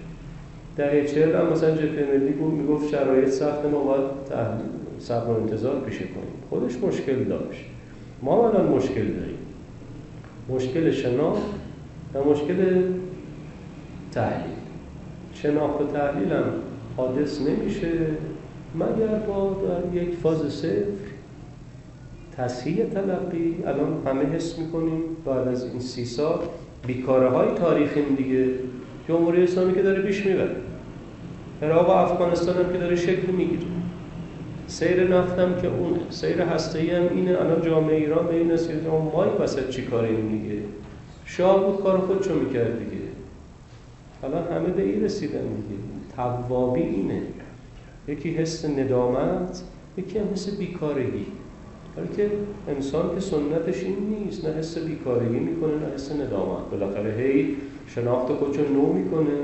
دهه 0.77 1.05
چهل 1.05 1.37
هم 1.37 1.53
مثلا 1.53 1.77
جبهه 1.77 2.07
ملی 2.15 2.33
بود 2.33 2.53
می‌گفت 2.53 2.89
شرایط 2.89 3.29
سخت 3.29 3.65
ما 3.65 3.85
باید 3.85 4.05
تحلیل 4.29 4.67
صبر 4.99 5.31
و 5.31 5.37
انتظار 5.43 5.81
پیشه 5.81 6.05
کنیم. 6.05 6.35
خودش 6.51 6.77
مشکل 6.77 7.25
داشت. 7.25 7.65
ما 8.23 8.49
الان 8.49 8.67
مشکل 8.67 9.07
داریم. 9.07 9.30
مشکل 10.55 10.91
شناخت 10.91 11.43
و 12.15 12.25
مشکل 12.25 12.83
تحلیل. 14.13 14.57
شناخت 15.35 15.81
و 15.81 15.87
تحلیل 15.87 16.33
هم 16.33 16.45
حادث 16.97 17.41
نمیشه 17.41 17.91
مگر 18.75 19.19
با 19.27 19.57
در 19.69 20.03
یک 20.03 20.15
فاز 20.15 20.53
صفر. 20.53 21.11
تصحیح 22.37 22.85
تلقی 22.85 23.57
الان 23.67 24.03
همه 24.07 24.25
حس 24.25 24.59
می‌کنیم 24.59 25.03
بعد 25.27 25.49
از 25.49 25.65
این 25.65 25.81
سی 25.81 26.05
سال 26.05 26.39
بیکاره 26.87 27.29
های 27.29 27.49
تاریخیم 27.55 28.15
دیگه. 28.17 28.49
جمهوری 29.09 29.43
اسلامی 29.43 29.75
که 29.75 29.83
داره 29.83 30.03
پیش 30.03 30.27
می‌بره. 30.27 30.57
عراق 31.63 31.89
و 31.89 31.93
افغانستان 31.93 32.65
هم 32.65 32.73
که 32.73 32.79
داره 32.79 32.97
شکل 32.97 33.33
می‌گیره. 33.33 33.63
سیر 34.71 35.09
نفتم 35.09 35.55
که 35.63 35.69
اونه 35.69 36.01
سیر 36.11 36.43
هسته‌ای 36.43 36.91
هم 36.91 37.09
اینه 37.15 37.31
الان 37.31 37.63
جامعه 37.63 37.97
ایران 37.97 38.27
به 38.27 38.35
این 38.35 38.51
رسید 38.51 38.87
ما 38.87 39.25
این 39.25 39.33
وسط 39.41 39.69
چی 39.71 39.83
کاریم 39.83 40.29
دیگه 40.29 40.63
شاه 41.25 41.67
بود 41.67 41.83
کار 41.83 41.99
خودشو 41.99 42.35
می‌کرد 42.35 42.79
دیگه. 42.79 43.03
الان 44.25 44.53
همه 44.53 44.69
به 44.69 44.83
این 44.83 45.05
رسیدن 45.05 45.41
دیگه. 45.41 45.81
توابی 46.17 46.83
اینه. 46.83 47.23
یکی 48.09 48.31
حس 48.31 48.65
ندامت 48.65 49.63
یکی 49.97 50.19
هم 50.19 50.27
حس 50.33 50.59
بیکارگی. 50.59 51.27
حالا 51.97 52.07
که 52.17 52.31
انسان 52.69 53.15
که 53.15 53.21
سنتش 53.21 53.83
این 53.83 53.97
نیست 53.99 54.45
نه 54.45 54.55
حس 54.55 54.79
بیکارگی 54.79 55.39
می‌کنه 55.39 55.75
نه 55.75 55.95
حس 55.95 56.13
ندامت. 56.13 56.71
بالاخره 56.71 57.15
هی 57.19 57.57
شناخت 57.87 58.33
خودشو 58.33 58.63
نو 58.73 58.93
می‌کنه. 58.93 59.39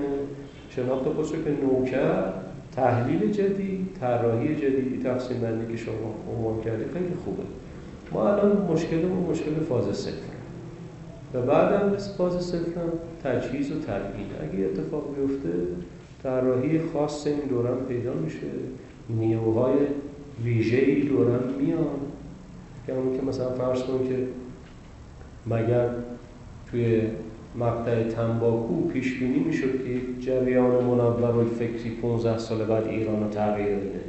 شناخت 0.70 1.04
خودشو 1.04 1.44
که 1.44 1.50
نو 1.50 1.84
کرد 1.84 2.45
تحلیل 2.76 3.30
جدید 3.30 3.88
طراحی 4.00 4.56
جدیدی 4.56 5.02
تقسیم 5.02 5.40
بندی 5.40 5.72
که 5.72 5.78
شما 5.78 6.14
عنوان 6.36 6.64
کردی 6.64 6.84
خیلی 6.92 7.14
خوبه. 7.24 7.42
ما 8.12 8.28
الان 8.28 8.66
مشکلمون 8.72 9.30
مشکل 9.30 9.54
فاز 9.68 9.96
صفر 9.96 10.36
و 11.34 11.42
بعدم 11.42 11.96
فاز 11.96 12.44
صفر 12.44 12.80
تجهیز 13.24 13.72
و 13.72 13.74
تبیین. 13.80 14.26
اگه 14.42 14.64
اتفاق 14.64 15.16
بیفته 15.16 15.48
طراحی 16.22 16.80
خاص 16.92 17.26
این 17.26 17.40
دوران 17.48 17.78
پیدا 17.88 18.12
میشه. 18.12 18.46
نیروهای 19.08 19.74
ویژه‌ای 20.44 21.00
دوران 21.00 21.54
میان. 21.60 22.00
که 22.86 22.92
اون 22.92 23.16
که 23.16 23.26
مثلا 23.26 23.50
فرض 23.50 23.82
کن 23.82 24.08
که 24.08 24.26
مگر 25.46 25.88
توی 26.70 27.02
مقطع 27.58 28.02
تنباکو 28.02 28.88
پیش 28.88 29.18
بینی 29.18 29.38
می‌شد 29.38 29.84
که 29.84 30.00
جریان 30.20 30.84
منور 30.84 31.44
فکری 31.44 31.90
15 32.02 32.38
سال 32.38 32.64
بعد 32.64 32.86
ایران 32.86 33.22
رو 33.22 33.28
تغییر 33.28 33.76
بده. 33.76 34.00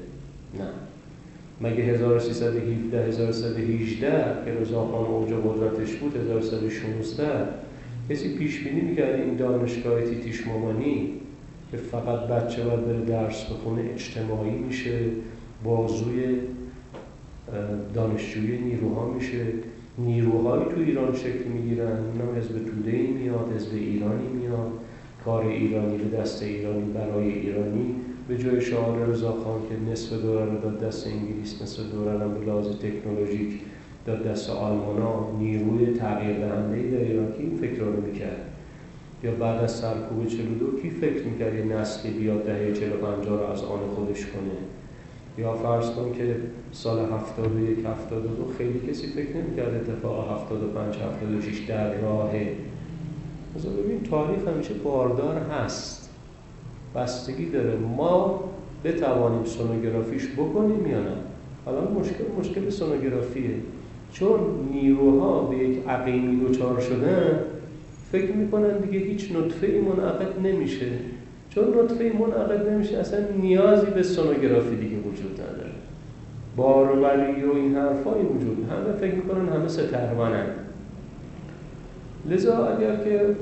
نه. 0.60 0.70
مگه 1.62 1.84
1317 1.84 3.06
1318 3.06 4.08
که 4.46 4.52
رضاخان 4.62 5.06
اوج 5.06 5.30
قدرتش 5.34 5.96
بود 5.96 6.16
1316 6.18 7.48
کسی 8.10 8.38
پیش 8.38 8.64
بینی 8.64 8.82
می‌کرد 8.82 9.16
این 9.20 9.36
دانشگاه 9.36 10.02
تیتیش 10.02 10.48
مامانی 10.48 11.14
که 11.72 11.78
فقط 11.78 12.20
بچه 12.20 12.64
باید 12.64 12.86
بره 12.86 13.02
درس 13.02 13.46
بخونه 13.46 13.82
اجتماعی 13.94 14.52
میشه 14.52 15.00
بازوی 15.64 16.38
دانشجوی 17.94 18.58
نیروها 18.58 19.10
میشه. 19.14 19.46
نیروهایی 19.98 20.66
تو 20.66 20.80
ایران 20.80 21.16
شکل 21.16 21.44
می‌گیرن. 21.44 21.88
اینا 21.88 22.34
حزب 22.38 22.66
توده 22.66 22.92
ای 22.92 23.08
میاد 23.08 23.52
حزب 23.56 23.74
ایرانی 23.74 24.28
میاد. 24.28 24.72
کار 25.26 25.46
ایرانی 25.46 25.98
به 25.98 26.18
دست 26.18 26.44
ایرانی 26.44 26.92
برای 26.92 27.32
ایرانی. 27.32 27.96
به 28.28 28.38
جای 28.38 28.62
شعار 28.62 29.06
رضاخان 29.06 29.62
که 29.70 29.92
نصف 29.92 30.22
دوران 30.22 30.52
رو 30.52 30.62
داد 30.62 30.80
دست 30.80 31.08
انگلیس 31.08 31.62
نصف 31.62 31.92
دوران 31.92 32.22
هم 32.22 32.34
به 32.34 32.46
لحاظ 32.46 32.68
تکنولوژیک 32.68 33.60
داد 34.06 34.24
دست 34.24 34.50
آلمانا. 34.50 35.32
نیروی 35.40 35.94
تغییر 35.94 36.38
دهنده 36.38 36.92
در 36.92 37.04
ایران 37.04 37.32
که 37.32 37.40
این 37.40 37.58
فکر 37.58 37.80
رو 37.80 38.02
می‌کرد؟ 38.02 38.54
یا 39.24 39.32
بعد 39.32 39.64
از 39.64 39.72
سرکوب 39.72 40.28
42 40.28 40.82
کی 40.82 40.90
فکر 40.90 41.24
می‌کرد 41.24 41.56
یه 41.56 41.64
نسلی 41.64 42.12
بیاد 42.12 42.44
دهه 42.44 42.74
45 42.74 43.28
رو 43.28 43.34
از 43.34 43.64
آن 43.64 43.80
خودش 43.96 44.26
کنه؟ 44.26 44.58
یا 45.38 45.54
فرض 45.54 45.90
کن 45.90 46.12
که 46.14 46.36
سال 46.72 47.00
71 47.00 47.86
72 47.86 48.54
خیلی 48.58 48.80
کسی 48.90 49.08
فکر 49.08 49.38
نمی‌کرد 49.38 49.76
اتفاق 49.76 50.42
75 50.42 50.96
76 50.96 51.60
در 51.60 52.02
راهه 52.02 52.56
مثلا 53.56 53.72
ببین 53.72 54.04
تاریخ 54.04 54.48
همیشه 54.48 54.74
باردار 54.74 55.38
هست. 55.38 56.10
بستگی 56.96 57.46
داره. 57.46 57.76
ما 57.76 58.44
بتوانیم 58.84 59.46
سونوگرافیش 59.46 60.28
بکنیم 60.38 60.88
یا 60.88 61.00
نه؟ 61.00 61.16
الان 61.68 61.94
مشکل 61.94 62.24
مشکل 62.40 62.70
سونوگرافیه. 62.70 63.56
چون 64.12 64.40
نیروها 64.72 65.42
به 65.42 65.58
یک 65.58 65.88
عقیمی 65.88 66.46
دچار 66.46 66.80
شدن 66.80 67.40
فکر 68.12 68.32
می‌کنن 68.32 68.78
دیگه 68.78 69.06
هیچ 69.06 69.32
نطفه 69.32 69.68
ای 69.68 69.82
منعقد 69.82 70.40
نمیشه. 70.44 70.92
چون 71.50 71.64
نطفه 71.64 72.12
منعقد 72.20 72.70
نمیشه 72.70 72.98
اصلا 72.98 73.20
نیازی 73.42 73.92
به 73.92 74.04
سونوگرافی 74.04 74.76
دیگه 74.76 74.98
وجود 74.98 75.42
نداره. 75.42 75.72
باروری 76.56 77.44
و 77.44 77.54
این 77.56 77.76
حرفایی 77.76 78.26
وجود 78.26 78.68
همه 78.72 78.98
فکر 79.00 79.16
می‌کنن 79.16 79.50
همه 79.50 79.68
سترمانن 79.68 80.46
لذا 82.30 82.68
اگر 82.68 82.96
که 83.04 83.36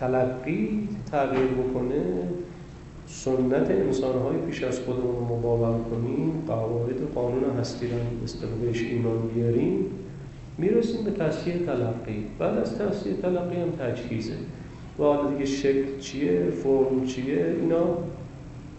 تلقی 0.00 0.88
تغییر 1.10 1.46
بکنه 1.46 2.02
سنت 3.06 3.70
انسانهای 3.70 4.36
پیش 4.36 4.62
از 4.62 4.80
خودمون 4.80 5.16
رو 5.16 5.24
مباور 5.24 5.78
کنیم 5.90 6.42
قواعد 6.46 6.96
قانون 7.14 7.58
هستی 7.60 7.86
رو 7.86 8.66
بهش 8.66 8.82
ایمان 8.82 9.28
بیاریم 9.34 9.86
می‌رسیم 10.58 11.04
به 11.04 11.10
تصحیح 11.10 11.66
تلقی. 11.66 12.24
بعد 12.38 12.58
از 12.58 12.78
تصحیح 12.78 13.14
تلقی 13.22 13.56
هم 13.56 13.70
تجهیزه. 13.70 14.34
و 14.98 15.02
حالا 15.02 15.30
دیگه 15.30 15.44
شکل 15.44 15.98
چیه 15.98 16.50
فرم 16.50 17.06
چیه 17.06 17.56
اینا 17.60 17.98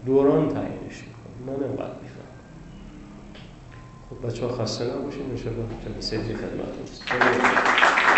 دوران 0.06 0.48
تعیینش 0.48 1.04
می‌کنه. 1.04 1.56
من 1.56 1.64
انقدر 1.64 1.94
میفهم 2.02 2.26
خب 4.10 4.26
بچه 4.26 4.46
ها 4.46 4.52
خسته 4.52 4.84
نباشین 4.84 5.30
ان 5.30 5.36
شاء 5.36 5.52
الله 5.52 5.94
جلسه 5.94 6.18
خدمتتون. 6.18 8.15